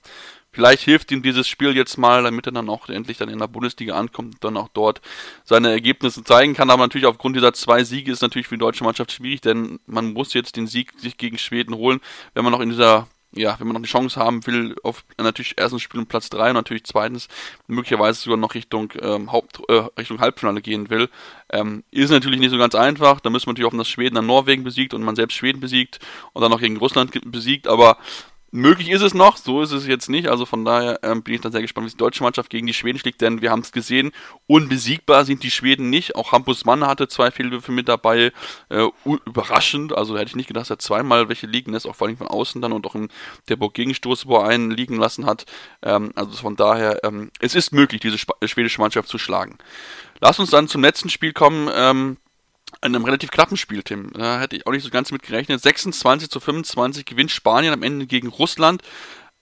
Vielleicht 0.51 0.83
hilft 0.83 1.11
ihm 1.11 1.21
dieses 1.21 1.47
Spiel 1.47 1.75
jetzt 1.75 1.97
mal, 1.97 2.23
damit 2.23 2.47
er 2.47 2.51
dann 2.51 2.69
auch 2.69 2.89
endlich 2.89 3.17
dann 3.17 3.29
in 3.29 3.39
der 3.39 3.47
Bundesliga 3.47 3.95
ankommt 3.95 4.35
und 4.35 4.43
dann 4.43 4.57
auch 4.57 4.69
dort 4.69 5.01
seine 5.43 5.69
Ergebnisse 5.69 6.23
zeigen 6.23 6.55
kann. 6.55 6.69
Aber 6.69 6.83
natürlich 6.83 7.07
aufgrund 7.07 7.35
dieser 7.35 7.53
zwei 7.53 7.83
Siege 7.83 8.11
ist 8.11 8.21
natürlich 8.21 8.47
für 8.47 8.55
die 8.55 8.59
deutsche 8.59 8.83
Mannschaft 8.83 9.11
schwierig, 9.11 9.41
denn 9.41 9.79
man 9.85 10.13
muss 10.13 10.33
jetzt 10.33 10.55
den 10.55 10.67
Sieg 10.67 10.93
sich 10.97 11.17
gegen 11.17 11.37
Schweden 11.37 11.75
holen, 11.75 12.01
wenn 12.33 12.43
man 12.43 12.51
noch 12.51 12.61
in 12.61 12.69
dieser 12.69 13.07
ja, 13.31 13.59
wenn 13.59 13.67
man 13.67 13.75
noch 13.75 13.81
die 13.81 13.89
Chance 13.89 14.19
haben 14.19 14.45
will, 14.47 14.75
auf 14.83 15.03
natürlich 15.17 15.53
erstens 15.57 15.83
Spiel 15.83 15.99
um 15.99 16.07
Platz 16.07 16.29
3 16.29 16.49
und 16.49 16.55
natürlich 16.55 16.83
zweitens 16.85 17.27
möglicherweise 17.67 18.21
sogar 18.21 18.37
noch 18.37 18.55
Richtung 18.55 18.91
ähm, 19.01 19.31
Haupt, 19.31 19.61
äh, 19.67 19.83
Richtung 19.97 20.19
Halbfinale 20.19 20.61
gehen 20.61 20.89
will, 20.89 21.09
ähm, 21.51 21.83
ist 21.91 22.09
natürlich 22.09 22.39
nicht 22.39 22.49
so 22.49 22.57
ganz 22.57 22.73
einfach. 22.73 23.19
Da 23.19 23.29
müssen 23.29 23.45
wir 23.45 23.51
natürlich 23.51 23.67
hoffen, 23.67 23.77
dass 23.77 23.87
Schweden 23.87 24.15
dann 24.15 24.25
Norwegen 24.25 24.63
besiegt 24.63 24.93
und 24.95 25.03
man 25.03 25.15
selbst 25.15 25.35
Schweden 25.35 25.59
besiegt 25.59 25.99
und 26.33 26.41
dann 26.41 26.49
noch 26.49 26.59
gegen 26.59 26.77
Russland 26.77 27.11
besiegt, 27.31 27.67
aber 27.67 27.97
Möglich 28.51 28.89
ist 28.89 29.03
es 29.03 29.13
noch, 29.13 29.37
so 29.37 29.61
ist 29.61 29.71
es 29.71 29.85
jetzt 29.85 30.09
nicht. 30.09 30.27
Also 30.27 30.45
von 30.45 30.65
daher 30.65 30.99
ähm, 31.03 31.21
bin 31.21 31.35
ich 31.35 31.41
dann 31.41 31.51
sehr 31.51 31.61
gespannt, 31.61 31.85
wie 31.87 31.91
die 31.91 31.97
deutsche 31.97 32.23
Mannschaft 32.23 32.49
gegen 32.49 32.65
die 32.65 32.73
Schweden 32.73 32.97
schlägt, 32.97 33.21
denn 33.21 33.41
wir 33.41 33.51
haben 33.51 33.61
es 33.61 33.71
gesehen, 33.71 34.11
unbesiegbar 34.47 35.25
sind 35.25 35.43
die 35.43 35.51
Schweden 35.51 35.89
nicht. 35.89 36.15
Auch 36.15 36.31
Hampus 36.31 36.65
Mann 36.65 36.85
hatte 36.85 37.07
zwei 37.07 37.29
Fehlwürfe 37.29 37.71
mit 37.71 37.87
dabei. 37.87 38.31
Äh, 38.69 38.87
überraschend, 39.25 39.95
also 39.95 40.17
hätte 40.17 40.29
ich 40.29 40.35
nicht 40.35 40.47
gedacht, 40.47 40.63
dass 40.63 40.69
er 40.71 40.79
zweimal 40.79 41.29
welche 41.29 41.45
liegen 41.45 41.73
lässt, 41.73 41.87
auch 41.87 41.95
vor 41.95 42.07
allem 42.07 42.17
von 42.17 42.27
außen 42.27 42.61
dann 42.61 42.73
und 42.73 42.87
auch 42.87 42.95
im 42.95 43.09
Derburg 43.49 43.73
Gegenstoß, 43.75 44.25
wo 44.25 44.37
er 44.37 44.47
einen 44.47 44.71
liegen 44.71 44.97
lassen 44.97 45.25
hat. 45.27 45.45
Ähm, 45.83 46.11
also 46.15 46.31
von 46.31 46.55
daher, 46.55 47.03
ähm, 47.03 47.31
es 47.39 47.53
ist 47.53 47.71
möglich, 47.71 48.01
diese 48.01 48.17
schwedische 48.17 48.81
Mannschaft 48.81 49.09
zu 49.09 49.19
schlagen. 49.19 49.59
Lass 50.21 50.39
uns 50.39 50.49
dann 50.49 50.67
zum 50.67 50.81
letzten 50.81 51.09
Spiel 51.09 51.33
kommen. 51.33 52.17
In 52.81 52.95
einem 52.95 53.03
relativ 53.03 53.31
knappen 53.31 53.57
Spiel, 53.57 53.83
Tim. 53.83 54.11
Da 54.13 54.39
hätte 54.39 54.55
ich 54.55 54.65
auch 54.65 54.71
nicht 54.71 54.83
so 54.83 54.89
ganz 54.89 55.11
mit 55.11 55.21
gerechnet. 55.21 55.61
26 55.61 56.29
zu 56.29 56.39
25 56.39 57.05
gewinnt 57.05 57.31
Spanien 57.31 57.73
am 57.73 57.83
Ende 57.83 58.07
gegen 58.07 58.29
Russland. 58.29 58.81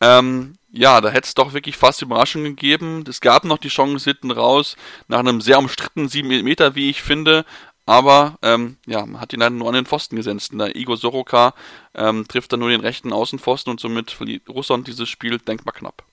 Ähm, 0.02 0.54
ja, 0.72 1.02
da 1.02 1.10
hätte 1.10 1.28
es 1.28 1.36
doch 1.36 1.54
wirklich 1.54 1.78
fast 1.78 2.02
Überraschung 2.02 2.44
gegeben. 2.44 3.04
Es 3.08 3.22
gab 3.22 3.44
noch 3.44 3.58
die 3.58 3.70
Chance 3.70 4.10
hinten 4.10 4.32
raus, 4.32 4.76
nach 5.08 5.20
einem 5.20 5.42
sehr 5.42 5.60
umstrittenen 5.60 6.10
7 6.10 6.28
Meter, 6.44 6.76
wie 6.76 6.90
ich 6.90 7.02
finde. 7.02 7.46
Aber 7.86 8.38
ähm, 8.42 8.78
ja, 8.86 9.06
man 9.06 9.22
hat 9.22 9.32
ihn 9.34 9.40
leider 9.40 9.56
nur 9.56 9.70
an 9.70 9.76
den 9.76 9.86
Pfosten 9.86 10.18
gesetzt. 10.18 10.52
Der 10.54 10.76
Igor 10.76 10.98
Soroka 10.98 11.54
ähm, 11.96 12.28
trifft 12.28 12.52
dann 12.52 12.60
nur 12.60 12.70
den 12.70 12.82
rechten 12.82 13.14
Außenpfosten 13.14 13.72
und 13.72 13.80
somit 13.80 14.12
verliert 14.12 14.50
Russland 14.50 14.88
dieses 14.88 15.08
Spiel 15.08 15.38
denkbar 15.40 15.74
knapp. 15.74 16.04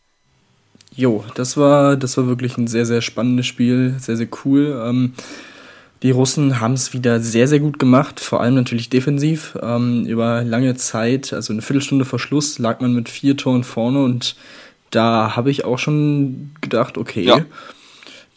Jo, 0.95 1.25
das 1.35 1.57
war, 1.57 1.97
das 1.97 2.17
war 2.17 2.29
wirklich 2.29 2.57
ein 2.57 2.69
sehr, 2.69 2.87
sehr 2.87 3.03
spannendes 3.03 3.47
Spiel, 3.47 3.97
sehr, 3.99 4.17
sehr 4.17 4.29
cool. 4.45 4.81
Ähm, 4.87 5.15
Die 6.05 6.11
Russen 6.11 6.61
haben 6.61 6.75
es 6.75 6.93
wieder 6.93 7.19
sehr, 7.19 7.49
sehr 7.49 7.61
gut 7.61 7.79
gemacht, 7.79 8.21
vor 8.21 8.43
allem 8.43 8.55
natürlich 8.55 8.91
defensiv. 8.91 9.57
Ähm, 9.63 10.05
über 10.05 10.45
lange 10.45 10.75
Zeit, 10.75 11.33
also 11.33 11.55
eine 11.55 11.63
Viertelstunde 11.63 12.05
vor 12.05 12.19
Schluss, 12.19 12.59
lag 12.59 12.81
man 12.81 12.93
mit 12.93 13.09
vier 13.09 13.39
Toren 13.39 13.65
vorne 13.65 14.05
und 14.05 14.37
da 14.91 15.35
habe 15.35 15.51
ich 15.51 15.65
auch 15.65 15.79
schon 15.79 16.51
gedacht, 16.61 16.99
okay, 16.99 17.23
ja. 17.23 17.47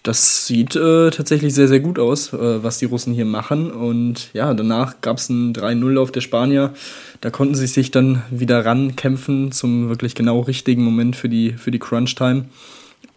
das 0.02 0.48
sieht 0.48 0.78
äh, 0.78 1.10
tatsächlich 1.10 1.54
sehr, 1.54 1.68
sehr 1.68 1.82
gut 1.82 2.00
aus, 2.00 2.32
äh, 2.32 2.64
was 2.64 2.78
die 2.78 2.86
Russen 2.86 3.14
hier 3.14 3.26
machen. 3.26 3.70
Und 3.70 4.30
ja, 4.34 4.54
danach 4.54 5.02
gab 5.02 5.18
es 5.18 5.30
einen 5.30 5.52
3-0-Lauf 5.52 6.14
der 6.14 6.22
Spanier. 6.22 6.74
Da 7.20 7.32
konnten 7.32 7.56
sie 7.56 7.68
sich 7.68 7.92
dann 7.92 8.22
wieder 8.32 8.66
rankämpfen 8.66 9.52
zum 9.52 9.90
wirklich 9.90 10.16
genau 10.16 10.40
richtigen 10.40 10.86
Moment 10.86 11.18
für 11.18 11.28
die, 11.28 11.52
für 11.52 11.72
die 11.72 11.80
Crunch-Time. 11.80 12.46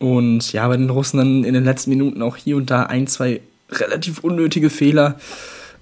Und 0.00 0.52
ja, 0.52 0.66
bei 0.66 0.76
den 0.76 0.90
Russen 0.90 1.18
dann 1.18 1.44
in 1.44 1.54
den 1.54 1.64
letzten 1.64 1.90
Minuten 1.90 2.20
auch 2.20 2.36
hier 2.36 2.56
und 2.56 2.68
da 2.68 2.82
ein, 2.82 3.06
zwei 3.06 3.42
relativ 3.72 4.20
unnötige 4.20 4.70
Fehler. 4.70 5.18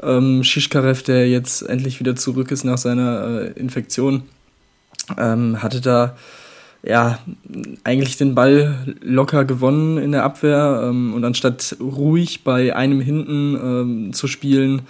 Ähm, 0.03 0.45
Shishkarev, 0.45 1.03
der 1.03 1.29
jetzt 1.29 1.63
endlich 1.63 2.01
wieder 2.01 2.17
zurück 2.17 2.51
ist 2.51 2.65
nach 2.65 2.79
seiner 2.79 3.43
äh, 3.57 3.59
Infektion, 3.59 4.23
ähm, 5.17 5.63
hatte 5.63 5.81
da 5.81 6.17
ja, 6.83 7.19
eigentlich 7.83 8.17
den 8.17 8.35
Ball 8.35 8.97
locker 9.01 9.45
gewonnen 9.45 9.99
in 9.99 10.13
der 10.13 10.23
Abwehr 10.23 10.83
ähm, 10.85 11.13
und 11.13 11.25
anstatt 11.25 11.77
ruhig 11.81 12.45
bei 12.45 12.75
einem 12.75 13.01
hinten 13.01 13.57
ähm, 13.57 14.13
zu 14.13 14.29
spielen, 14.29 14.83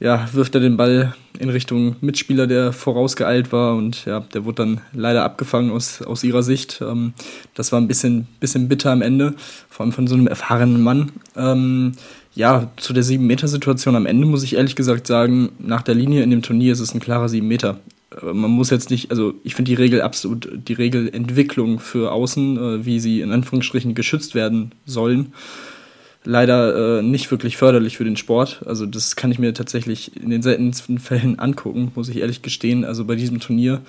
ja, 0.00 0.28
wirft 0.32 0.54
er 0.54 0.60
den 0.60 0.76
Ball 0.76 1.14
in 1.38 1.50
Richtung 1.50 1.96
Mitspieler, 2.00 2.46
der 2.46 2.72
vorausgeeilt 2.72 3.52
war 3.52 3.76
und 3.76 4.04
ja, 4.04 4.20
der 4.20 4.44
wurde 4.44 4.64
dann 4.64 4.80
leider 4.92 5.24
abgefangen 5.24 5.70
aus, 5.70 6.02
aus 6.02 6.24
ihrer 6.24 6.42
Sicht. 6.42 6.80
Ähm, 6.80 7.14
das 7.54 7.72
war 7.72 7.80
ein 7.80 7.88
bisschen, 7.88 8.26
bisschen 8.40 8.68
bitter 8.68 8.92
am 8.92 9.02
Ende, 9.02 9.34
vor 9.68 9.84
allem 9.84 9.92
von 9.92 10.06
so 10.06 10.14
einem 10.14 10.26
erfahrenen 10.26 10.82
Mann. 10.82 11.12
Ähm, 11.36 11.92
ja, 12.34 12.70
zu 12.76 12.92
der 12.92 13.02
7-Meter-Situation 13.02 13.96
am 13.96 14.06
Ende 14.06 14.26
muss 14.26 14.44
ich 14.44 14.54
ehrlich 14.54 14.76
gesagt 14.76 15.06
sagen, 15.08 15.50
nach 15.58 15.82
der 15.82 15.96
Linie 15.96 16.22
in 16.22 16.30
dem 16.30 16.42
Turnier 16.42 16.72
ist 16.72 16.80
es 16.80 16.94
ein 16.94 17.00
klarer 17.00 17.28
7 17.28 17.46
Meter. 17.46 17.80
Äh, 18.22 18.32
man 18.32 18.50
muss 18.50 18.70
jetzt 18.70 18.90
nicht, 18.90 19.10
also 19.10 19.34
ich 19.42 19.56
finde 19.56 19.70
die 19.70 19.76
Regel 19.76 20.02
absolut, 20.02 20.48
die 20.52 20.74
Regelentwicklung 20.74 21.80
für 21.80 22.12
Außen, 22.12 22.56
äh, 22.56 22.86
wie 22.86 23.00
sie 23.00 23.20
in 23.20 23.32
Anführungsstrichen 23.32 23.94
geschützt 23.94 24.36
werden 24.36 24.72
sollen, 24.86 25.32
leider 26.28 26.98
äh, 26.98 27.02
nicht 27.02 27.30
wirklich 27.30 27.56
förderlich 27.56 27.96
für 27.96 28.04
den 28.04 28.18
Sport. 28.18 28.60
Also 28.66 28.84
das 28.84 29.16
kann 29.16 29.32
ich 29.32 29.38
mir 29.38 29.54
tatsächlich 29.54 30.14
in 30.14 30.28
den 30.28 30.42
seltensten 30.42 30.98
Fällen 30.98 31.38
angucken, 31.38 31.90
muss 31.94 32.10
ich 32.10 32.18
ehrlich 32.18 32.42
gestehen. 32.42 32.84
Also 32.84 33.06
bei 33.06 33.16
diesem 33.16 33.40
Turnier 33.40 33.80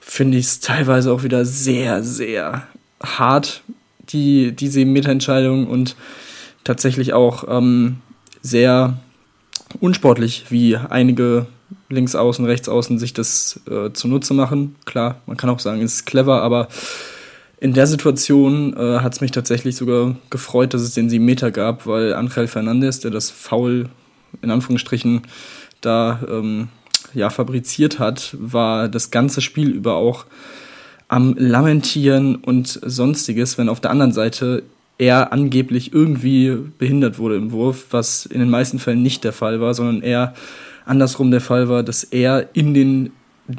finde 0.00 0.38
ich 0.38 0.46
es 0.46 0.60
teilweise 0.60 1.12
auch 1.12 1.22
wieder 1.22 1.44
sehr, 1.44 2.02
sehr 2.02 2.66
hart, 3.00 3.62
die, 4.08 4.50
diese 4.50 4.84
Meta-Entscheidung 4.84 5.68
und 5.68 5.94
tatsächlich 6.64 7.12
auch 7.12 7.44
ähm, 7.48 7.98
sehr 8.42 8.98
unsportlich, 9.78 10.46
wie 10.48 10.76
einige 10.76 11.46
links 11.88 12.16
außen, 12.16 12.44
rechts 12.44 12.68
außen 12.68 12.98
sich 12.98 13.14
das 13.14 13.60
äh, 13.70 13.92
zunutze 13.92 14.34
machen. 14.34 14.74
Klar, 14.84 15.20
man 15.26 15.36
kann 15.36 15.48
auch 15.48 15.60
sagen, 15.60 15.80
es 15.80 15.94
ist 15.94 16.06
clever, 16.06 16.42
aber 16.42 16.66
in 17.62 17.74
der 17.74 17.86
Situation 17.86 18.76
äh, 18.76 18.98
hat 18.98 19.12
es 19.12 19.20
mich 19.20 19.30
tatsächlich 19.30 19.76
sogar 19.76 20.16
gefreut, 20.30 20.74
dass 20.74 20.82
es 20.82 20.94
den 20.94 21.08
7 21.08 21.24
Meter 21.24 21.52
gab, 21.52 21.86
weil 21.86 22.12
Angel 22.12 22.48
Fernandez, 22.48 22.98
der 22.98 23.12
das 23.12 23.30
Foul 23.30 23.88
in 24.42 24.50
Anführungsstrichen 24.50 25.22
da 25.80 26.18
ähm, 26.28 26.70
ja, 27.14 27.30
fabriziert 27.30 28.00
hat, 28.00 28.36
war 28.36 28.88
das 28.88 29.12
ganze 29.12 29.40
Spiel 29.40 29.70
über 29.70 29.94
auch 29.94 30.26
am 31.06 31.36
Lamentieren 31.38 32.34
und 32.34 32.80
sonstiges, 32.82 33.58
wenn 33.58 33.68
auf 33.68 33.78
der 33.78 33.92
anderen 33.92 34.12
Seite 34.12 34.64
er 34.98 35.32
angeblich 35.32 35.92
irgendwie 35.92 36.58
behindert 36.78 37.20
wurde 37.20 37.36
im 37.36 37.52
Wurf, 37.52 37.86
was 37.92 38.26
in 38.26 38.40
den 38.40 38.50
meisten 38.50 38.80
Fällen 38.80 39.04
nicht 39.04 39.22
der 39.22 39.32
Fall 39.32 39.60
war, 39.60 39.72
sondern 39.74 40.02
er 40.02 40.34
andersrum 40.84 41.30
der 41.30 41.40
Fall 41.40 41.68
war, 41.68 41.84
dass 41.84 42.02
er 42.02 42.48
in 42.54 42.74
den 42.74 43.12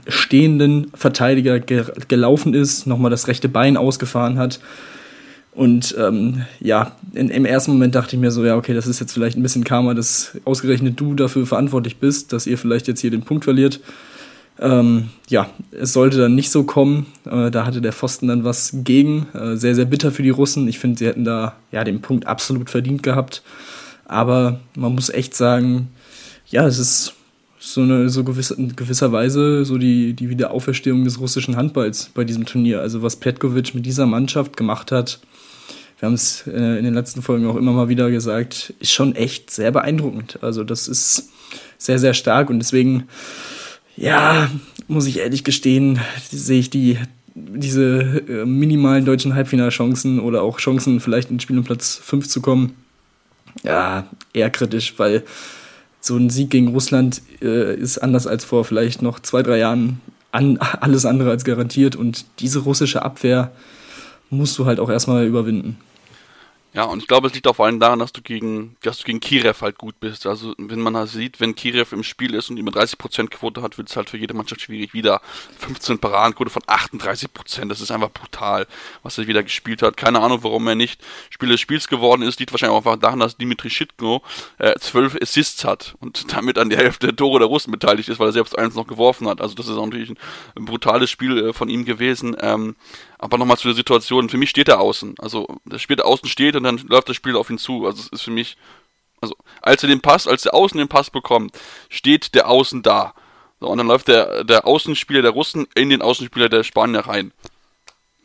stehenden 0.07 0.91
Verteidiger 0.93 1.59
ge 1.59 1.85
gelaufen 2.07 2.53
ist, 2.53 2.87
nochmal 2.87 3.11
das 3.11 3.27
rechte 3.27 3.49
Bein 3.49 3.77
ausgefahren 3.77 4.37
hat. 4.37 4.59
Und 5.51 5.95
ähm, 5.99 6.45
ja, 6.59 6.93
in, 7.13 7.29
im 7.29 7.45
ersten 7.45 7.71
Moment 7.71 7.93
dachte 7.93 8.15
ich 8.15 8.19
mir 8.19 8.31
so, 8.31 8.43
ja, 8.43 8.55
okay, 8.55 8.73
das 8.73 8.87
ist 8.87 8.99
jetzt 8.99 9.13
vielleicht 9.13 9.37
ein 9.37 9.43
bisschen 9.43 9.63
Karma, 9.63 9.93
dass 9.93 10.37
ausgerechnet 10.45 10.99
du 10.99 11.13
dafür 11.13 11.45
verantwortlich 11.45 11.97
bist, 11.97 12.33
dass 12.33 12.47
ihr 12.47 12.57
vielleicht 12.57 12.87
jetzt 12.87 13.01
hier 13.01 13.11
den 13.11 13.21
Punkt 13.21 13.43
verliert. 13.43 13.79
Ähm, 14.59 15.09
ja, 15.29 15.49
es 15.71 15.93
sollte 15.93 16.17
dann 16.17 16.35
nicht 16.35 16.49
so 16.49 16.63
kommen. 16.63 17.07
Äh, 17.25 17.51
da 17.51 17.65
hatte 17.65 17.81
der 17.81 17.93
Pfosten 17.93 18.27
dann 18.27 18.43
was 18.43 18.71
gegen. 18.83 19.27
Äh, 19.33 19.55
sehr, 19.55 19.75
sehr 19.75 19.85
bitter 19.85 20.11
für 20.11 20.23
die 20.23 20.29
Russen. 20.31 20.67
Ich 20.67 20.79
finde, 20.79 20.99
sie 20.99 21.07
hätten 21.07 21.25
da 21.25 21.55
ja 21.71 21.83
den 21.83 22.01
Punkt 22.01 22.25
absolut 22.25 22.69
verdient 22.69 23.03
gehabt. 23.03 23.43
Aber 24.05 24.59
man 24.75 24.93
muss 24.93 25.09
echt 25.09 25.35
sagen, 25.35 25.89
ja, 26.47 26.67
es 26.67 26.79
ist 26.79 27.13
so 27.65 27.81
eine 27.81 28.09
so 28.09 28.25
gewiss, 28.25 28.51
in 28.51 28.75
gewisser 28.75 29.13
Weise 29.13 29.63
so 29.63 29.77
die, 29.77 30.13
die 30.13 30.29
Wiederauferstehung 30.29 31.05
des 31.05 31.21
russischen 31.21 31.55
Handballs 31.55 32.09
bei 32.13 32.25
diesem 32.25 32.45
Turnier. 32.45 32.81
Also 32.81 33.01
was 33.01 33.15
Petkovic 33.15 33.73
mit 33.73 33.85
dieser 33.85 34.05
Mannschaft 34.05 34.57
gemacht 34.57 34.91
hat, 34.91 35.19
wir 35.97 36.07
haben 36.07 36.13
es 36.13 36.45
äh, 36.45 36.77
in 36.77 36.83
den 36.83 36.93
letzten 36.93 37.21
Folgen 37.21 37.47
auch 37.47 37.55
immer 37.55 37.71
mal 37.71 37.87
wieder 37.87 38.11
gesagt, 38.11 38.73
ist 38.79 38.91
schon 38.91 39.15
echt 39.15 39.49
sehr 39.49 39.71
beeindruckend. 39.71 40.39
Also 40.41 40.65
das 40.65 40.89
ist 40.89 41.29
sehr, 41.77 41.99
sehr 41.99 42.13
stark 42.13 42.49
und 42.49 42.59
deswegen, 42.59 43.07
ja, 43.95 44.49
muss 44.89 45.07
ich 45.07 45.19
ehrlich 45.19 45.45
gestehen, 45.45 46.01
sehe 46.29 46.59
ich 46.59 46.69
die 46.69 46.97
diese 47.35 48.21
äh, 48.27 48.45
minimalen 48.45 49.05
deutschen 49.05 49.33
Halbfinalchancen 49.35 50.19
oder 50.19 50.43
auch 50.43 50.59
Chancen, 50.59 50.99
vielleicht 50.99 51.31
in 51.31 51.39
Spiel 51.39 51.57
um 51.57 51.63
Platz 51.63 51.99
5 52.03 52.27
zu 52.27 52.41
kommen, 52.41 52.75
ja, 53.63 54.07
eher 54.33 54.49
kritisch, 54.49 54.93
weil 54.97 55.23
so 56.05 56.17
ein 56.17 56.29
Sieg 56.29 56.49
gegen 56.49 56.67
Russland 56.67 57.21
äh, 57.41 57.75
ist 57.75 57.97
anders 57.97 58.27
als 58.27 58.43
vor 58.43 58.65
vielleicht 58.65 59.01
noch 59.01 59.21
zwei, 59.21 59.41
drei 59.41 59.57
Jahren 59.57 60.01
an, 60.31 60.57
alles 60.57 61.05
andere 61.05 61.29
als 61.29 61.45
garantiert. 61.45 61.95
Und 61.95 62.25
diese 62.39 62.59
russische 62.59 63.03
Abwehr 63.03 63.53
musst 64.29 64.57
du 64.59 64.65
halt 64.65 64.81
auch 64.81 64.89
erstmal 64.89 65.25
überwinden. 65.25 65.77
Ja, 66.75 66.85
und 66.85 66.99
ich 66.99 67.07
glaube, 67.07 67.27
es 67.27 67.35
liegt 67.35 67.45
auch 67.45 67.55
vor 67.55 67.67
allem 67.67 67.79
daran, 67.79 67.99
dass 67.99 68.13
du 68.13 68.23
gegen, 68.23 68.75
dass 68.81 68.97
du 68.97 69.03
gegen 69.03 69.19
Kirev 69.19 69.61
halt 69.61 69.77
gut 69.77 69.99
bist. 69.99 70.25
Also, 70.25 70.55
wenn 70.57 70.79
man 70.79 70.97
halt 70.97 71.09
sieht, 71.09 71.39
wenn 71.39 71.53
Kirev 71.53 71.93
im 71.93 72.01
Spiel 72.03 72.33
ist 72.33 72.49
und 72.49 72.57
immer 72.57 72.71
30% 72.71 73.27
Quote 73.29 73.61
hat, 73.61 73.77
wird 73.77 73.89
es 73.89 73.95
halt 73.95 74.09
für 74.09 74.17
jede 74.17 74.33
Mannschaft 74.33 74.61
schwierig. 74.61 74.91
Wieder 74.91 75.21
15 75.59 75.99
Paradenquote 75.99 76.49
von 76.49 76.63
38%. 76.63 77.69
Das 77.69 77.79
ist 77.79 77.91
einfach 77.91 78.09
brutal, 78.09 78.65
was 79.03 79.19
er 79.19 79.27
wieder 79.27 79.43
gespielt 79.43 79.83
hat. 79.83 79.97
Keine 79.97 80.19
Ahnung, 80.21 80.39
warum 80.41 80.67
er 80.67 80.73
nicht 80.73 80.99
Spieler 81.29 81.51
des 81.51 81.61
Spiels 81.61 81.87
geworden 81.87 82.23
ist. 82.23 82.39
Liegt 82.39 82.51
wahrscheinlich 82.51 82.73
auch 82.73 82.85
einfach 82.85 82.99
daran, 82.99 83.19
dass 83.19 83.37
Dimitri 83.37 83.69
Schitko 83.69 84.23
äh, 84.57 84.73
12 84.79 85.17
Assists 85.21 85.65
hat 85.65 85.93
und 85.99 86.33
damit 86.35 86.57
an 86.57 86.71
die 86.71 86.77
Hälfte 86.77 87.05
der 87.05 87.15
Tore 87.15 87.37
der 87.37 87.49
Russen 87.49 87.71
beteiligt 87.71 88.09
ist, 88.09 88.17
weil 88.17 88.29
er 88.29 88.33
selbst 88.33 88.57
eins 88.57 88.73
noch 88.73 88.87
geworfen 88.87 89.27
hat. 89.27 89.41
Also, 89.41 89.53
das 89.53 89.67
ist 89.67 89.77
auch 89.77 89.85
natürlich 89.85 90.09
ein, 90.09 90.17
ein 90.57 90.65
brutales 90.65 91.11
Spiel 91.11 91.49
äh, 91.49 91.53
von 91.53 91.69
ihm 91.69 91.85
gewesen. 91.85 92.35
Ähm, 92.39 92.75
aber 93.19 93.37
nochmal 93.37 93.57
zu 93.57 93.69
der 93.69 93.75
Situation, 93.75 94.27
für 94.27 94.37
mich 94.37 94.49
steht 94.49 94.67
er 94.67 94.81
außen. 94.81 95.15
Also, 95.19 95.47
der 95.63 95.79
Spiel 95.79 96.01
außen 96.01 96.27
steht 96.27 96.57
und 96.57 96.62
dann 96.63 96.77
läuft 96.87 97.09
das 97.09 97.15
Spiel 97.15 97.35
auf 97.35 97.49
ihn 97.49 97.57
zu. 97.57 97.85
Also, 97.85 98.01
es 98.01 98.09
ist 98.09 98.21
für 98.21 98.31
mich, 98.31 98.57
also, 99.21 99.35
als 99.61 99.83
er 99.83 99.89
den 99.89 100.01
Pass, 100.01 100.27
als 100.27 100.43
der 100.43 100.53
Außen 100.53 100.77
den 100.77 100.87
Pass 100.87 101.09
bekommt, 101.09 101.57
steht 101.89 102.35
der 102.35 102.49
Außen 102.49 102.81
da. 102.81 103.13
So, 103.59 103.69
und 103.69 103.77
dann 103.77 103.87
läuft 103.87 104.07
der, 104.09 104.43
der 104.43 104.67
Außenspieler 104.67 105.21
der 105.21 105.31
Russen 105.31 105.67
in 105.75 105.89
den 105.89 106.01
Außenspieler 106.01 106.49
der 106.49 106.63
Spanier 106.63 107.01
rein. 107.01 107.31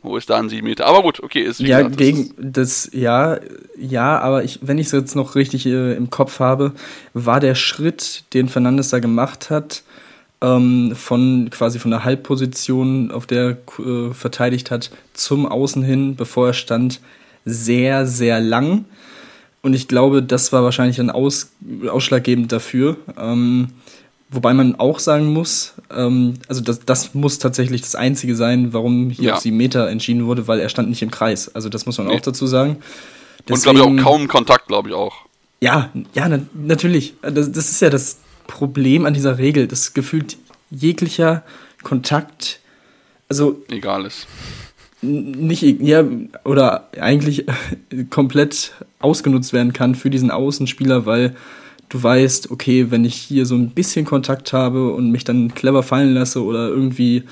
Wo 0.01 0.15
ist 0.15 0.29
da 0.29 0.37
ein 0.37 0.47
7 0.47 0.65
Meter? 0.65 0.85
Aber 0.85 1.01
gut, 1.01 1.21
okay, 1.21 1.41
ist 1.41 1.59
Ja, 1.59 1.79
gesagt, 1.79 1.97
gegen 1.97 2.33
das, 2.37 2.89
ja, 2.93 3.37
ja, 3.77 4.19
aber 4.19 4.45
ich, 4.45 4.59
wenn 4.61 4.77
ich 4.77 4.87
es 4.87 4.93
jetzt 4.93 5.15
noch 5.15 5.35
richtig 5.35 5.65
äh, 5.65 5.93
im 5.93 6.09
Kopf 6.09 6.39
habe, 6.39 6.73
war 7.13 7.41
der 7.41 7.55
Schritt, 7.55 8.23
den 8.33 8.47
Fernandes 8.47 8.89
da 8.89 8.99
gemacht 8.99 9.49
hat, 9.49 9.83
ähm, 10.41 10.93
von 10.95 11.49
quasi 11.49 11.79
von 11.79 11.91
der 11.91 12.05
Halbposition, 12.05 13.11
auf 13.11 13.27
der 13.27 13.57
er 13.77 13.85
äh, 13.85 14.13
verteidigt 14.13 14.71
hat, 14.71 14.89
zum 15.13 15.45
Außen 15.45 15.83
hin, 15.83 16.15
bevor 16.15 16.47
er 16.47 16.53
stand, 16.53 17.01
sehr, 17.49 18.05
sehr 18.05 18.39
lang. 18.39 18.85
Und 19.61 19.73
ich 19.73 19.87
glaube, 19.87 20.23
das 20.23 20.53
war 20.53 20.63
wahrscheinlich 20.63 20.97
dann 20.97 21.09
aus, 21.09 21.51
ausschlaggebend 21.87 22.51
dafür. 22.51 22.97
Ähm, 23.17 23.69
wobei 24.29 24.53
man 24.53 24.75
auch 24.75 24.99
sagen 24.99 25.33
muss, 25.33 25.73
ähm, 25.91 26.35
also 26.47 26.61
das, 26.61 26.79
das 26.85 27.13
muss 27.13 27.39
tatsächlich 27.39 27.81
das 27.81 27.95
Einzige 27.95 28.35
sein, 28.35 28.73
warum 28.73 29.09
hier 29.09 29.29
ja. 29.29 29.33
auf 29.35 29.41
7 29.41 29.55
Meter 29.55 29.89
entschieden 29.89 30.25
wurde, 30.25 30.47
weil 30.47 30.59
er 30.59 30.69
stand 30.69 30.89
nicht 30.89 31.01
im 31.01 31.11
Kreis. 31.11 31.53
Also 31.53 31.67
das 31.67 31.85
muss 31.85 31.97
man 31.97 32.07
nee. 32.07 32.15
auch 32.15 32.21
dazu 32.21 32.47
sagen. 32.47 32.77
Deswegen, 33.47 33.53
Und 33.53 33.63
glaube 33.63 33.79
ich 33.79 34.01
auch 34.01 34.03
kaum 34.03 34.27
Kontakt, 34.27 34.67
glaube 34.67 34.89
ich 34.89 34.95
auch. 34.95 35.15
Ja, 35.61 35.89
ja, 36.13 36.29
na, 36.29 36.39
natürlich. 36.53 37.15
Das, 37.21 37.51
das 37.51 37.69
ist 37.69 37.81
ja 37.81 37.89
das 37.89 38.19
Problem 38.47 39.05
an 39.05 39.13
dieser 39.13 39.37
Regel, 39.37 39.67
dass 39.67 39.93
gefühlt 39.93 40.37
jeglicher 40.71 41.43
Kontakt, 41.83 42.59
also. 43.27 43.61
Egal 43.69 44.05
ist. 44.05 44.27
Nicht, 45.01 45.63
ja, 45.81 46.03
oder 46.43 46.89
eigentlich 46.99 47.45
komplett 48.09 48.73
ausgenutzt 48.99 49.53
werden 49.53 49.73
kann 49.73 49.95
für 49.95 50.09
diesen 50.09 50.31
Außenspieler, 50.31 51.05
weil 51.05 51.35
du 51.89 52.01
weißt, 52.01 52.51
okay, 52.51 52.91
wenn 52.91 53.05
ich 53.05 53.15
hier 53.15 53.45
so 53.45 53.55
ein 53.55 53.69
bisschen 53.69 54.05
Kontakt 54.05 54.53
habe 54.53 54.93
und 54.93 55.11
mich 55.11 55.23
dann 55.23 55.53
clever 55.53 55.83
fallen 55.83 56.13
lasse 56.13 56.43
oder 56.43 56.67
irgendwie 56.67 57.23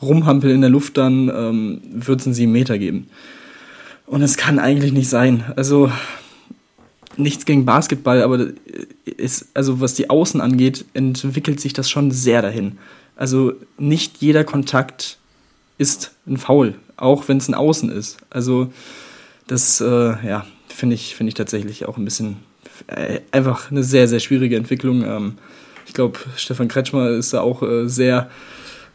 rumhampel 0.00 0.50
in 0.50 0.60
der 0.60 0.70
Luft, 0.70 0.96
dann 0.96 1.28
ähm, 1.28 1.80
wird 1.92 2.20
es 2.20 2.26
einen 2.26 2.34
7 2.34 2.50
Meter 2.50 2.78
geben. 2.78 3.06
Und 4.06 4.22
es 4.22 4.36
kann 4.36 4.58
eigentlich 4.58 4.92
nicht 4.92 5.08
sein. 5.08 5.44
Also 5.56 5.90
nichts 7.16 7.44
gegen 7.44 7.64
Basketball, 7.64 8.22
aber 8.22 8.48
ist, 9.04 9.46
also 9.54 9.80
was 9.80 9.94
die 9.94 10.10
Außen 10.10 10.40
angeht, 10.40 10.84
entwickelt 10.94 11.60
sich 11.60 11.72
das 11.72 11.88
schon 11.88 12.10
sehr 12.10 12.42
dahin. 12.42 12.78
Also 13.16 13.52
nicht 13.78 14.18
jeder 14.18 14.44
Kontakt 14.44 15.18
ist 15.78 16.12
ein 16.26 16.36
Foul, 16.36 16.74
auch 17.02 17.28
wenn 17.28 17.38
es 17.38 17.48
ein 17.48 17.54
Außen 17.54 17.90
ist. 17.90 18.18
Also 18.30 18.72
das, 19.46 19.80
äh, 19.80 19.86
ja, 20.26 20.46
finde 20.68 20.94
ich, 20.94 21.14
finde 21.14 21.28
ich 21.28 21.34
tatsächlich 21.34 21.86
auch 21.86 21.96
ein 21.96 22.04
bisschen 22.04 22.36
äh, 22.86 23.20
einfach 23.32 23.70
eine 23.70 23.82
sehr, 23.82 24.08
sehr 24.08 24.20
schwierige 24.20 24.56
Entwicklung. 24.56 25.04
Ähm, 25.04 25.38
ich 25.86 25.94
glaube, 25.94 26.18
Stefan 26.36 26.68
Kretschmer 26.68 27.10
ist 27.10 27.32
da 27.32 27.40
auch 27.40 27.62
äh, 27.62 27.88
sehr 27.88 28.30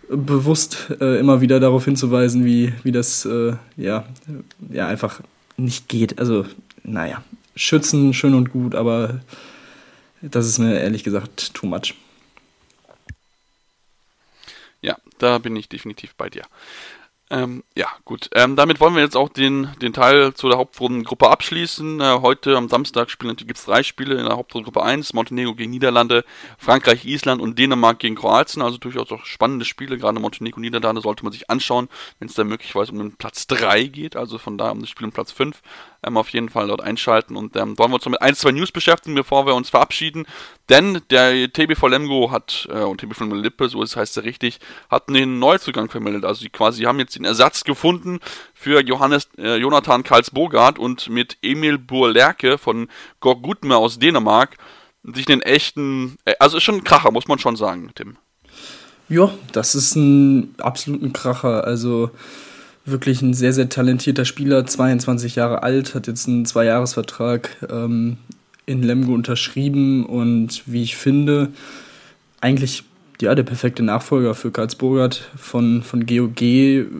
bewusst 0.09 0.87
äh, 1.01 1.19
immer 1.19 1.41
wieder 1.41 1.59
darauf 1.59 1.85
hinzuweisen, 1.85 2.45
wie, 2.45 2.73
wie 2.83 2.93
das 2.93 3.25
äh, 3.25 3.55
ja, 3.75 4.05
ja 4.69 4.87
einfach 4.87 5.19
nicht 5.57 5.89
geht. 5.89 6.17
Also, 6.17 6.45
naja, 6.83 7.23
schützen 7.55 8.13
schön 8.13 8.33
und 8.33 8.51
gut, 8.51 8.73
aber 8.73 9.19
das 10.21 10.47
ist 10.47 10.59
mir 10.59 10.79
ehrlich 10.79 11.03
gesagt 11.03 11.53
too 11.53 11.67
much. 11.67 11.93
Ja, 14.81 14.97
da 15.17 15.39
bin 15.39 15.55
ich 15.57 15.67
definitiv 15.67 16.15
bei 16.15 16.29
dir. 16.29 16.43
Ähm, 17.29 17.63
ja, 17.75 17.89
gut. 18.05 18.29
Ähm, 18.35 18.55
damit 18.55 18.79
wollen 18.79 18.95
wir 18.95 19.01
jetzt 19.01 19.17
auch 19.17 19.27
den, 19.27 19.69
den 19.81 19.91
Teil 19.91 20.33
zu 20.33 20.47
der 20.47 20.57
Hauptrundengruppe 20.57 21.29
abschließen. 21.29 21.99
Äh, 21.99 22.19
heute 22.21 22.55
am 22.55 22.69
Samstag 22.69 23.09
gibt 23.19 23.57
es 23.57 23.65
drei 23.65 23.83
Spiele 23.83 24.15
in 24.15 24.25
der 24.25 24.37
Hauptrundengruppe 24.37 24.81
1. 24.81 25.13
Montenegro 25.13 25.53
gegen 25.53 25.71
Niederlande, 25.71 26.23
Frankreich, 26.57 27.03
Island 27.03 27.41
und 27.41 27.59
Dänemark 27.59 27.99
gegen 27.99 28.15
Kroatien. 28.15 28.61
Also 28.61 28.77
durchaus 28.77 29.11
auch 29.11 29.25
spannende 29.25 29.65
Spiele. 29.65 29.97
Gerade 29.97 30.21
Montenegro, 30.21 30.61
Niederlande 30.61 31.01
sollte 31.01 31.25
man 31.25 31.33
sich 31.33 31.49
anschauen, 31.49 31.89
wenn 32.19 32.29
es 32.29 32.35
da 32.35 32.45
möglicherweise 32.45 32.93
um 32.93 32.99
den 32.99 33.17
Platz 33.17 33.45
3 33.47 33.83
geht. 33.83 34.15
Also 34.15 34.37
von 34.37 34.57
da 34.57 34.71
um 34.71 34.79
das 34.79 34.89
Spiel 34.89 35.05
um 35.05 35.11
Platz 35.11 35.33
5 35.33 35.61
ähm, 36.03 36.17
auf 36.17 36.29
jeden 36.29 36.49
Fall 36.49 36.67
dort 36.67 36.81
einschalten. 36.81 37.35
Und 37.35 37.55
ähm, 37.55 37.77
wollen 37.77 37.91
wir 37.91 37.95
uns 37.95 38.05
noch 38.05 38.11
mit 38.11 38.21
ein, 38.21 38.35
zwei 38.35 38.51
News 38.51 38.71
beschäftigen, 38.71 39.15
bevor 39.15 39.45
wir 39.45 39.55
uns 39.55 39.69
verabschieden. 39.69 40.25
Denn 40.69 41.01
der 41.09 41.51
TBV 41.51 41.87
Lemgo 41.87 42.31
hat, 42.31 42.67
äh, 42.71 42.79
und 42.79 43.01
TBV 43.01 43.25
Lippe, 43.33 43.69
so 43.69 43.83
heißt 43.83 44.17
er 44.17 44.23
richtig, 44.23 44.59
hat 44.89 45.09
einen 45.09 45.39
Neuzugang 45.39 45.89
vermeldet. 45.89 46.25
Also 46.25 46.41
die 46.41 46.49
quasi 46.49 46.83
haben 46.83 46.99
jetzt 46.99 47.15
den 47.15 47.25
Ersatz 47.25 47.63
gefunden 47.63 48.19
für 48.53 48.81
Johannes, 48.81 49.29
äh, 49.37 49.57
Jonathan 49.57 50.03
Karlsbogart 50.03 50.79
und 50.79 51.09
mit 51.09 51.37
Emil 51.41 51.77
Burlerke 51.77 52.57
von 52.57 52.87
Gorgutme 53.19 53.77
aus 53.77 53.99
Dänemark 53.99 54.57
sich 55.03 55.27
einen 55.29 55.41
echten, 55.41 56.17
äh, 56.25 56.33
also 56.39 56.57
ist 56.57 56.63
schon 56.63 56.75
ein 56.75 56.83
Kracher, 56.83 57.11
muss 57.11 57.27
man 57.27 57.39
schon 57.39 57.55
sagen, 57.55 57.91
Tim. 57.95 58.17
Ja, 59.09 59.33
das 59.53 59.73
ist 59.75 59.95
ein 59.95 60.55
absoluter 60.57 61.09
Kracher. 61.09 61.63
Also 61.63 62.11
wirklich 62.89 63.21
ein 63.21 63.33
sehr, 63.33 63.53
sehr 63.53 63.69
talentierter 63.69 64.25
Spieler, 64.25 64.65
22 64.65 65.35
Jahre 65.35 65.63
alt, 65.63 65.95
hat 65.95 66.07
jetzt 66.07 66.27
einen 66.27 66.45
Zweijahresvertrag 66.45 67.57
ähm, 67.69 68.17
in 68.65 68.83
Lemgo 68.83 69.13
unterschrieben 69.13 70.05
und 70.05 70.63
wie 70.65 70.83
ich 70.83 70.95
finde, 70.95 71.49
eigentlich 72.41 72.83
ja, 73.21 73.33
der 73.33 73.43
perfekte 73.43 73.81
Nachfolger 73.81 74.35
für 74.35 74.51
Karlsburgert 74.51 75.29
von, 75.35 75.81
von 75.81 76.05
GOG 76.05 76.41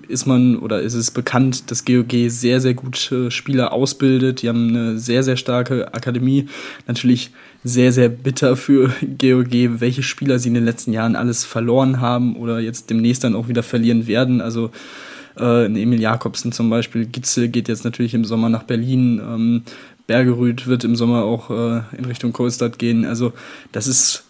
ist 0.08 0.26
man 0.26 0.58
oder 0.58 0.82
ist 0.82 0.96
es 0.96 1.12
bekannt, 1.12 1.70
dass 1.70 1.86
GOG 1.86 2.30
sehr, 2.30 2.60
sehr 2.60 2.74
gute 2.74 3.30
Spieler 3.30 3.72
ausbildet. 3.72 4.42
Die 4.42 4.50
haben 4.50 4.70
eine 4.70 4.98
sehr, 4.98 5.22
sehr 5.22 5.38
starke 5.38 5.94
Akademie. 5.94 6.48
Natürlich 6.88 7.30
sehr, 7.64 7.92
sehr 7.92 8.10
bitter 8.10 8.56
für 8.56 8.88
GOG, 9.02 9.80
welche 9.80 10.02
Spieler 10.02 10.40
sie 10.40 10.48
in 10.48 10.56
den 10.56 10.66
letzten 10.66 10.92
Jahren 10.92 11.16
alles 11.16 11.46
verloren 11.46 12.02
haben 12.02 12.36
oder 12.36 12.60
jetzt 12.60 12.90
demnächst 12.90 13.24
dann 13.24 13.36
auch 13.36 13.48
wieder 13.48 13.62
verlieren 13.62 14.08
werden. 14.08 14.42
Also 14.42 14.72
äh, 15.40 15.66
Emil 15.66 16.02
Jakobsen 16.02 16.52
zum 16.52 16.70
Beispiel. 16.70 17.06
Gitzel 17.06 17.50
geht 17.50 17.68
jetzt 17.68 17.84
natürlich 17.84 18.14
im 18.14 18.26
Sommer 18.26 18.50
nach 18.50 18.64
Berlin. 18.64 19.20
Ähm, 19.20 19.64
Bergerüth 20.08 20.68
wird 20.68 20.84
im 20.84 20.96
Sommer 20.96 21.24
auch 21.24 21.50
äh, 21.50 21.82
in 21.98 22.06
Richtung 22.06 22.34
Kohlstadt 22.34 22.80
gehen. 22.80 23.06
Also 23.06 23.34
das 23.72 23.88
ist 23.88 24.24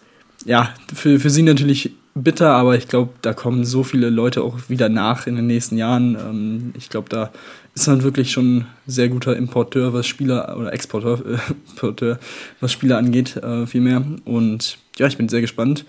ja 0.44 0.74
für, 0.94 1.20
für 1.20 1.30
sie 1.30 1.42
natürlich 1.42 1.92
bitter, 2.14 2.50
aber 2.50 2.76
ich 2.76 2.88
glaube, 2.88 3.10
da 3.22 3.32
kommen 3.32 3.64
so 3.64 3.84
viele 3.84 4.10
Leute 4.10 4.42
auch 4.42 4.68
wieder 4.68 4.88
nach 4.88 5.26
in 5.26 5.36
den 5.36 5.46
nächsten 5.46 5.76
Jahren. 5.76 6.16
Ähm, 6.16 6.72
ich 6.76 6.88
glaube, 6.88 7.08
da 7.08 7.30
ist 7.74 7.86
man 7.86 8.02
wirklich 8.02 8.32
schon 8.32 8.58
ein 8.58 8.66
sehr 8.86 9.08
guter 9.08 9.36
Importeur, 9.36 9.92
was 9.92 10.06
Spieler 10.06 10.56
oder 10.58 10.72
Exporteur, 10.72 11.24
äh, 11.24 11.38
Importeur, 11.70 12.18
was 12.60 12.72
Spieler 12.72 12.98
angeht, 12.98 13.36
äh, 13.36 13.66
vielmehr. 13.66 14.04
Und 14.24 14.78
ja, 14.98 15.06
ich 15.06 15.16
bin 15.16 15.28
sehr 15.28 15.40
gespannt, 15.40 15.84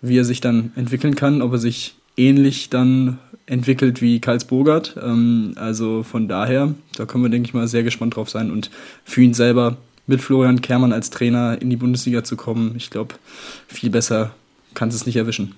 wie 0.00 0.18
er 0.18 0.24
sich 0.24 0.40
dann 0.40 0.72
entwickeln 0.76 1.16
kann, 1.16 1.42
ob 1.42 1.52
er 1.52 1.58
sich 1.58 1.96
ähnlich 2.16 2.70
dann 2.70 3.18
entwickelt 3.46 4.00
wie 4.00 4.20
Karlsburgert. 4.20 4.96
Ähm, 5.02 5.54
also 5.56 6.02
von 6.02 6.28
daher, 6.28 6.74
da 6.96 7.06
können 7.06 7.24
wir, 7.24 7.30
denke 7.30 7.48
ich 7.48 7.54
mal, 7.54 7.68
sehr 7.68 7.82
gespannt 7.82 8.16
drauf 8.16 8.30
sein. 8.30 8.50
Und 8.50 8.70
für 9.04 9.22
ihn 9.22 9.34
selber 9.34 9.76
mit 10.06 10.20
Florian 10.20 10.60
Kermann 10.60 10.92
als 10.92 11.10
Trainer 11.10 11.60
in 11.60 11.70
die 11.70 11.76
Bundesliga 11.76 12.24
zu 12.24 12.36
kommen, 12.36 12.74
ich 12.76 12.90
glaube, 12.90 13.14
viel 13.68 13.90
besser 13.90 14.34
kann 14.74 14.88
es 14.88 15.06
nicht 15.06 15.16
erwischen. 15.16 15.54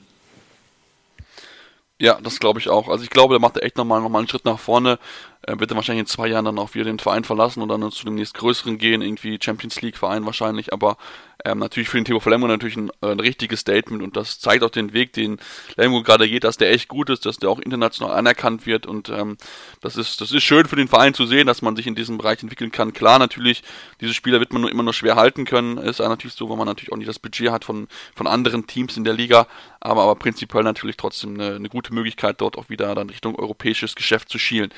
Ja, 2.01 2.19
das 2.21 2.41
glaube 2.41 2.59
ich 2.59 2.69
auch. 2.69 2.89
Also 2.89 3.05
ich 3.05 3.11
glaube, 3.11 3.35
der 3.35 3.41
macht 3.41 3.63
echt 3.63 3.77
nochmal 3.77 4.01
noch 4.01 4.09
mal 4.09 4.19
einen 4.19 4.29
Schritt 4.29 4.45
nach 4.45 4.59
vorne. 4.59 4.99
Er 5.43 5.61
wird 5.61 5.71
dann 5.71 5.77
wahrscheinlich 5.77 6.01
in 6.01 6.07
zwei 6.07 6.27
Jahren 6.27 6.45
dann 6.45 6.59
auch 6.59 6.75
wieder 6.75 6.85
den 6.85 6.99
Verein 6.99 7.23
verlassen 7.23 7.63
und 7.63 7.69
dann 7.69 7.91
zu 7.93 8.05
dem 8.05 8.17
nächst 8.17 8.35
größeren 8.35 8.79
gehen, 8.79 9.01
irgendwie 9.01 9.39
Champions 9.41 9.81
League 9.81 9.97
Verein 9.97 10.27
wahrscheinlich. 10.27 10.73
Aber 10.73 10.97
ähm, 11.45 11.59
natürlich 11.59 11.89
für 11.89 11.99
den 11.99 12.05
Timo 12.05 12.21
Lemgo 12.25 12.47
natürlich 12.47 12.77
ein, 12.77 12.91
ein, 13.01 13.21
richtiges 13.21 13.61
Statement 13.61 14.03
und 14.03 14.17
das 14.17 14.41
zeigt 14.41 14.63
auch 14.65 14.71
den 14.71 14.93
Weg, 14.93 15.13
den 15.13 15.39
Lemgo 15.77 16.03
gerade 16.03 16.29
geht, 16.29 16.45
dass 16.45 16.57
der 16.57 16.73
echt 16.73 16.89
gut 16.89 17.11
ist, 17.11 17.27
dass 17.27 17.37
der 17.37 17.51
auch 17.51 17.59
international 17.59 18.17
anerkannt 18.17 18.67
wird 18.67 18.87
und 18.87 19.11
ähm, 19.11 19.37
das 19.81 19.97
ist 19.97 20.21
das 20.21 20.33
ist 20.33 20.43
schön 20.43 20.67
für 20.67 20.77
den 20.77 20.89
Verein 20.89 21.15
zu 21.15 21.27
sehen, 21.27 21.47
dass 21.47 21.63
man 21.63 21.77
sich 21.77 21.87
in 21.87 21.95
diesem 21.95 22.19
Bereich 22.19 22.43
entwickeln 22.43 22.73
kann. 22.73 22.93
Klar, 22.93 23.19
natürlich, 23.19 23.63
diese 24.01 24.15
Spieler 24.15 24.41
wird 24.41 24.53
man 24.53 24.63
nur 24.63 24.71
immer 24.71 24.83
nur 24.83 24.95
schwer 24.95 25.17
halten 25.17 25.45
können, 25.45 25.79
ist 25.79 26.01
natürlich 26.01 26.35
so, 26.35 26.49
weil 26.49 26.57
man 26.57 26.67
natürlich 26.67 26.93
auch 26.93 26.97
nicht 26.97 27.09
das 27.09 27.19
Budget 27.19 27.51
hat 27.51 27.65
von 27.65 27.89
von 28.15 28.27
anderen 28.27 28.67
Teams 28.67 28.97
in 28.97 29.05
der 29.05 29.15
Liga, 29.15 29.47
aber 29.81 30.03
aber 30.03 30.17
prinzipiell 30.17 30.65
natürlich 30.65 30.97
trotzdem 30.97 31.35
eine, 31.35 31.57
eine 31.57 31.69
gute 31.69 31.93
Möglichkeit, 31.93 32.41
dort 32.41 32.57
auch 32.57 32.69
wieder 32.71 32.95
dann 32.95 33.11
Richtung 33.11 33.37
europäisches 33.37 33.95
Geschäft 33.95 34.29
zu 34.29 34.39
schielen. 34.39 34.73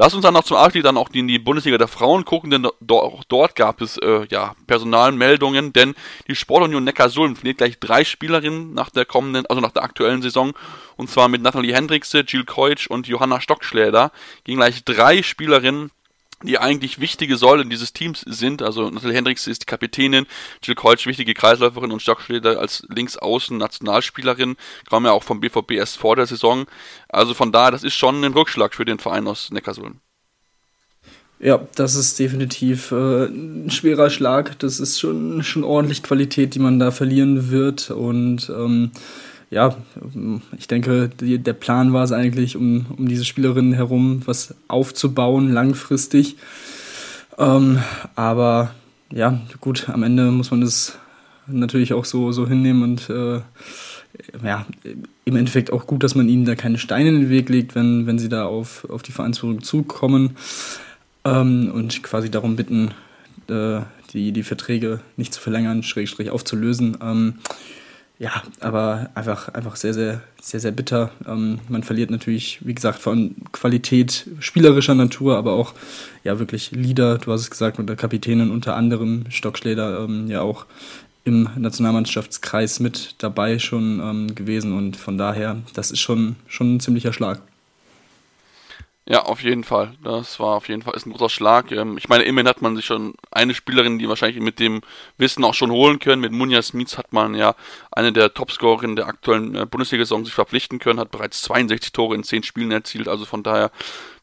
Lass 0.00 0.14
uns 0.14 0.22
dann 0.22 0.34
noch 0.34 0.44
zum 0.44 0.56
Abschluss 0.56 0.84
dann 0.84 0.96
auch 0.96 1.10
in 1.12 1.26
die 1.26 1.40
Bundesliga 1.40 1.76
der 1.76 1.88
Frauen 1.88 2.24
gucken, 2.24 2.50
denn 2.50 2.64
auch 2.66 3.24
dort 3.24 3.56
gab 3.56 3.80
es 3.80 3.96
äh, 3.98 4.26
ja 4.30 4.54
Personalmeldungen, 4.68 5.72
denn 5.72 5.96
die 6.28 6.36
Sportunion 6.36 6.84
Neckarsulm 6.84 7.34
verliert 7.34 7.58
gleich 7.58 7.80
drei 7.80 8.04
Spielerinnen 8.04 8.74
nach 8.74 8.90
der 8.90 9.04
kommenden, 9.04 9.46
also 9.46 9.60
nach 9.60 9.72
der 9.72 9.82
aktuellen 9.82 10.22
Saison, 10.22 10.52
und 10.96 11.10
zwar 11.10 11.28
mit 11.28 11.42
Nathalie 11.42 11.74
Hendrikse, 11.74 12.20
Jill 12.20 12.44
Keutsch 12.44 12.86
und 12.86 13.08
Johanna 13.08 13.40
Stockschläder. 13.40 14.12
Gegen 14.44 14.58
gleich 14.58 14.84
drei 14.84 15.22
Spielerinnen 15.22 15.90
die 16.42 16.58
eigentlich 16.58 17.00
wichtige 17.00 17.36
Säulen 17.36 17.70
dieses 17.70 17.92
Teams 17.92 18.20
sind. 18.20 18.62
Also 18.62 18.90
Natalie 18.90 19.16
Hendricks 19.16 19.46
ist 19.46 19.62
die 19.62 19.66
Kapitänin, 19.66 20.26
Jill 20.62 20.74
Kolsch 20.74 21.06
wichtige 21.06 21.34
Kreisläuferin 21.34 21.90
und 21.90 22.02
Stockschläger 22.02 22.58
als 22.58 22.86
Linksaußen 22.88 23.56
Nationalspielerin, 23.56 24.56
kam 24.88 25.04
ja 25.04 25.12
auch 25.12 25.24
vom 25.24 25.40
BVB 25.40 25.72
erst 25.72 25.96
vor 25.98 26.16
der 26.16 26.26
Saison. 26.26 26.66
Also 27.08 27.34
von 27.34 27.52
daher, 27.52 27.72
das 27.72 27.84
ist 27.84 27.94
schon 27.94 28.24
ein 28.24 28.32
Rückschlag 28.32 28.74
für 28.74 28.84
den 28.84 28.98
Verein 28.98 29.26
aus 29.26 29.50
Neckarsulm. 29.50 30.00
Ja, 31.40 31.60
das 31.76 31.94
ist 31.94 32.18
definitiv 32.18 32.90
äh, 32.90 33.26
ein 33.26 33.70
schwerer 33.70 34.10
Schlag. 34.10 34.58
Das 34.58 34.80
ist 34.80 34.98
schon, 34.98 35.44
schon 35.44 35.62
ordentlich 35.62 36.02
Qualität, 36.02 36.54
die 36.54 36.58
man 36.58 36.80
da 36.80 36.90
verlieren 36.90 37.50
wird. 37.50 37.90
Und 37.90 38.50
ähm, 38.50 38.90
ja, 39.50 39.76
ich 40.58 40.68
denke, 40.68 41.08
die, 41.20 41.38
der 41.38 41.54
Plan 41.54 41.92
war 41.92 42.04
es 42.04 42.12
eigentlich, 42.12 42.56
um, 42.56 42.86
um 42.96 43.08
diese 43.08 43.24
Spielerinnen 43.24 43.72
herum 43.72 44.22
was 44.26 44.54
aufzubauen, 44.68 45.52
langfristig. 45.52 46.36
Ähm, 47.38 47.78
aber 48.14 48.74
ja, 49.10 49.40
gut, 49.60 49.88
am 49.88 50.02
Ende 50.02 50.30
muss 50.30 50.50
man 50.50 50.60
das 50.60 50.98
natürlich 51.46 51.94
auch 51.94 52.04
so, 52.04 52.32
so 52.32 52.46
hinnehmen 52.46 52.82
und 52.82 53.08
äh, 53.08 53.40
ja, 54.44 54.66
im 55.24 55.36
Endeffekt 55.36 55.72
auch 55.72 55.86
gut, 55.86 56.02
dass 56.02 56.14
man 56.14 56.28
ihnen 56.28 56.44
da 56.44 56.54
keine 56.54 56.78
Steine 56.78 57.08
in 57.10 57.20
den 57.20 57.30
Weg 57.30 57.48
legt, 57.48 57.74
wenn, 57.74 58.06
wenn 58.06 58.18
sie 58.18 58.28
da 58.28 58.46
auf, 58.46 58.88
auf 58.90 59.02
die 59.02 59.12
Vereinsführung 59.12 59.62
zukommen 59.62 60.36
ähm, 61.24 61.70
und 61.72 62.02
quasi 62.02 62.30
darum 62.30 62.56
bitten, 62.56 62.90
äh, 63.48 63.80
die, 64.12 64.32
die 64.32 64.42
Verträge 64.42 65.00
nicht 65.16 65.32
zu 65.32 65.40
verlängern, 65.40 65.82
Schrägstrich 65.82 66.30
aufzulösen. 66.30 66.98
Ähm, 67.02 67.34
ja, 68.18 68.42
aber 68.58 69.10
einfach, 69.14 69.48
einfach 69.50 69.76
sehr, 69.76 69.94
sehr, 69.94 70.22
sehr, 70.42 70.58
sehr 70.58 70.72
bitter. 70.72 71.10
Ähm, 71.26 71.60
man 71.68 71.84
verliert 71.84 72.10
natürlich, 72.10 72.58
wie 72.66 72.74
gesagt, 72.74 72.98
von 72.98 73.36
Qualität 73.52 74.28
spielerischer 74.40 74.96
Natur, 74.96 75.36
aber 75.36 75.52
auch 75.52 75.72
ja 76.24 76.40
wirklich 76.40 76.72
Leader, 76.72 77.18
du 77.18 77.32
hast 77.32 77.42
es 77.42 77.50
gesagt, 77.50 77.78
mit 77.78 77.88
der 77.88 77.96
Kapitänin 77.96 78.50
unter 78.50 78.74
anderem, 78.74 79.26
Stockschläder, 79.30 80.00
ähm, 80.00 80.26
ja 80.28 80.40
auch 80.40 80.66
im 81.22 81.48
Nationalmannschaftskreis 81.56 82.80
mit 82.80 83.14
dabei 83.18 83.58
schon 83.58 84.00
ähm, 84.00 84.34
gewesen 84.34 84.72
und 84.72 84.96
von 84.96 85.16
daher, 85.16 85.58
das 85.74 85.90
ist 85.92 86.00
schon, 86.00 86.36
schon 86.48 86.76
ein 86.76 86.80
ziemlicher 86.80 87.12
Schlag. 87.12 87.40
Ja, 89.10 89.22
auf 89.22 89.42
jeden 89.42 89.64
Fall. 89.64 89.94
Das 90.04 90.38
war 90.38 90.56
auf 90.56 90.68
jeden 90.68 90.82
Fall 90.82 90.94
ist 90.94 91.06
ein 91.06 91.12
großer 91.12 91.30
Schlag. 91.30 91.72
Ähm, 91.72 91.96
ich 91.96 92.10
meine, 92.10 92.24
immerhin 92.24 92.46
hat 92.46 92.60
man 92.60 92.76
sich 92.76 92.84
schon 92.84 93.14
eine 93.30 93.54
Spielerin, 93.54 93.98
die 93.98 94.06
wahrscheinlich 94.06 94.42
mit 94.42 94.60
dem 94.60 94.82
Wissen 95.16 95.44
auch 95.44 95.54
schon 95.54 95.70
holen 95.70 95.98
können. 95.98 96.20
Mit 96.20 96.32
Munja 96.32 96.60
Smits 96.60 96.98
hat 96.98 97.10
man 97.14 97.34
ja 97.34 97.54
eine 97.90 98.12
der 98.12 98.34
Topscorerinnen 98.34 98.96
der 98.96 99.06
aktuellen 99.06 99.54
äh, 99.54 99.64
Bundesliga-Saison 99.64 100.26
sich 100.26 100.34
verpflichten 100.34 100.78
können, 100.78 101.00
hat 101.00 101.10
bereits 101.10 101.40
62 101.40 101.92
Tore 101.92 102.16
in 102.16 102.22
10 102.22 102.42
Spielen 102.42 102.70
erzielt. 102.70 103.08
Also 103.08 103.24
von 103.24 103.42
daher 103.42 103.70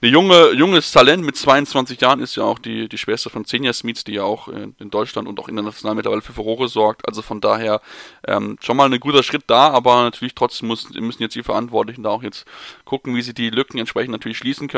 eine 0.05 0.11
junge, 0.11 0.51
junges 0.51 0.91
Talent 0.91 1.23
mit 1.23 1.35
22 1.35 1.99
Jahren 2.01 2.19
ist 2.19 2.35
ja 2.35 2.43
auch 2.43 2.59
die, 2.59 2.87
die 2.87 2.97
Schwester 2.99 3.31
von 3.31 3.43
Senja 3.43 3.73
Smits, 3.73 4.03
die 4.03 4.13
ja 4.13 4.23
auch 4.23 4.49
in, 4.49 4.75
in 4.77 4.91
Deutschland 4.91 5.27
und 5.27 5.39
auch 5.39 5.47
international 5.47 5.95
mittlerweile 5.95 6.21
für 6.21 6.33
Furore 6.33 6.67
sorgt. 6.67 7.07
Also 7.07 7.23
von 7.23 7.41
daher 7.41 7.81
ähm, 8.27 8.57
schon 8.61 8.77
mal 8.77 8.91
ein 8.91 8.99
guter 8.99 9.23
Schritt 9.23 9.45
da, 9.47 9.69
aber 9.69 10.03
natürlich 10.03 10.35
trotzdem 10.35 10.67
muss, 10.67 10.91
müssen 10.91 11.23
jetzt 11.23 11.35
die 11.35 11.41
Verantwortlichen 11.41 12.03
da 12.03 12.11
auch 12.11 12.21
jetzt 12.21 12.45
gucken, 12.83 13.15
wie 13.15 13.23
sie 13.23 13.33
die 13.33 13.49
Lücken 13.49 13.79
entsprechend 13.79 14.11
natürlich 14.11 14.37
schließen 14.37 14.67
können. 14.67 14.74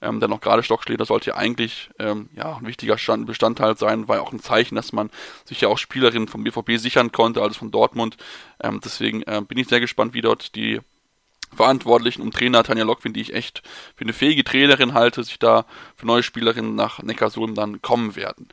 Ähm, 0.00 0.20
denn 0.20 0.32
auch 0.32 0.40
gerade 0.40 0.62
Stockschläger 0.62 1.04
sollte 1.04 1.30
ja 1.30 1.36
eigentlich 1.36 1.90
ähm, 1.98 2.28
ja, 2.34 2.56
ein 2.56 2.66
wichtiger 2.66 2.98
Stand, 2.98 3.26
Bestandteil 3.26 3.76
sein, 3.76 4.08
war 4.08 4.16
ja 4.16 4.22
auch 4.22 4.32
ein 4.32 4.40
Zeichen, 4.40 4.74
dass 4.74 4.92
man 4.92 5.10
sich 5.44 5.60
ja 5.60 5.68
auch 5.68 5.78
Spielerinnen 5.78 6.28
vom 6.28 6.44
BVB 6.44 6.76
sichern 6.76 7.12
konnte, 7.12 7.42
also 7.42 7.54
von 7.54 7.70
Dortmund. 7.70 8.16
Ähm, 8.62 8.80
deswegen 8.84 9.22
äh, 9.22 9.42
bin 9.46 9.58
ich 9.58 9.68
sehr 9.68 9.80
gespannt, 9.80 10.14
wie 10.14 10.22
dort 10.22 10.54
die 10.54 10.80
Verantwortlichen 11.54 12.22
um 12.22 12.30
Trainer 12.30 12.62
Tanja 12.62 12.84
Lockwin, 12.84 13.12
die 13.12 13.20
ich 13.20 13.34
echt 13.34 13.62
für 13.96 14.04
eine 14.04 14.12
fähige 14.12 14.44
Trainerin 14.44 14.94
halte, 14.94 15.24
sich 15.24 15.38
da 15.38 15.64
für 15.96 16.06
neue 16.06 16.22
Spielerinnen 16.22 16.74
nach 16.74 17.02
Neckarsulm 17.02 17.54
dann 17.54 17.80
kommen 17.82 18.16
werden. 18.16 18.48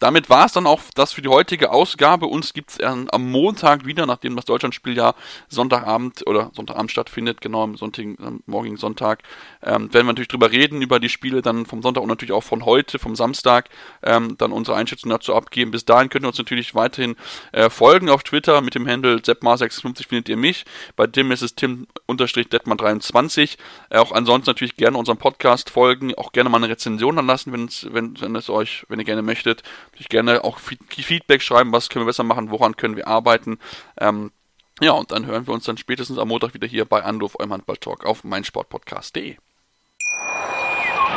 Damit 0.00 0.30
war 0.30 0.46
es 0.46 0.52
dann 0.52 0.66
auch 0.66 0.80
das 0.94 1.12
für 1.12 1.20
die 1.20 1.28
heutige 1.28 1.70
Ausgabe. 1.70 2.26
Uns 2.26 2.54
gibt 2.54 2.70
es 2.70 2.80
am 2.80 3.30
Montag 3.30 3.84
wieder, 3.84 4.06
nachdem 4.06 4.34
das 4.34 4.46
Deutschlandspiel 4.46 4.96
ja 4.96 5.14
Sonntagabend 5.48 6.26
oder 6.26 6.50
Sonntagabend 6.54 6.90
stattfindet, 6.90 7.42
genau 7.42 7.62
am 7.62 7.76
Sonntag, 7.76 8.06
am 8.18 8.42
morgigen 8.46 8.78
Sonntag, 8.78 9.22
ähm, 9.62 9.92
werden 9.92 10.06
wir 10.06 10.12
natürlich 10.12 10.28
drüber 10.28 10.50
reden, 10.50 10.80
über 10.80 11.00
die 11.00 11.10
Spiele 11.10 11.42
dann 11.42 11.66
vom 11.66 11.82
Sonntag 11.82 12.02
und 12.02 12.08
natürlich 12.08 12.32
auch 12.32 12.42
von 12.42 12.64
heute, 12.64 12.98
vom 12.98 13.14
Samstag, 13.14 13.68
ähm, 14.02 14.38
dann 14.38 14.52
unsere 14.52 14.78
Einschätzung 14.78 15.10
dazu 15.10 15.34
abgeben. 15.34 15.70
Bis 15.70 15.84
dahin 15.84 16.08
könnt 16.08 16.24
ihr 16.24 16.28
uns 16.28 16.38
natürlich 16.38 16.74
weiterhin 16.74 17.14
äh, 17.52 17.68
folgen 17.68 18.08
auf 18.08 18.22
Twitter 18.22 18.62
mit 18.62 18.74
dem 18.74 18.88
Handle 18.88 19.16
ZeppMar56 19.16 20.08
findet 20.08 20.30
ihr 20.30 20.38
mich. 20.38 20.64
Bei 20.96 21.06
Tim 21.06 21.30
ist 21.30 21.42
es 21.42 21.54
Tim-Detman23. 21.56 23.58
Äh, 23.90 23.98
auch 23.98 24.12
ansonsten 24.12 24.48
natürlich 24.48 24.76
gerne 24.76 24.96
unserem 24.96 25.18
Podcast 25.18 25.68
folgen, 25.68 26.14
auch 26.14 26.32
gerne 26.32 26.48
mal 26.48 26.56
eine 26.56 26.70
Rezension 26.70 27.18
anlassen, 27.18 27.52
wenn 27.52 27.66
es, 27.66 27.86
wenn, 27.92 28.18
wenn 28.18 28.34
es 28.34 28.48
euch, 28.48 28.86
wenn 28.88 28.98
ihr 28.98 29.04
gerne 29.04 29.20
möchtet 29.20 29.62
natürlich 29.92 30.08
gerne 30.08 30.44
auch 30.44 30.58
Feedback 30.58 31.42
schreiben, 31.42 31.72
was 31.72 31.88
können 31.88 32.04
wir 32.04 32.10
besser 32.10 32.24
machen, 32.24 32.50
woran 32.50 32.76
können 32.76 32.96
wir 32.96 33.06
arbeiten. 33.06 33.58
Ähm, 33.98 34.32
ja, 34.80 34.92
und 34.92 35.10
dann 35.12 35.26
hören 35.26 35.46
wir 35.46 35.54
uns 35.54 35.64
dann 35.64 35.76
spätestens 35.76 36.18
am 36.18 36.28
Montag 36.28 36.54
wieder 36.54 36.66
hier 36.66 36.84
bei 36.86 37.02
Anruf 37.02 37.38
eurem 37.38 37.52
Handball-Talk 37.52 38.06
auf 38.06 38.24
meinsportpodcast.de. 38.24 39.36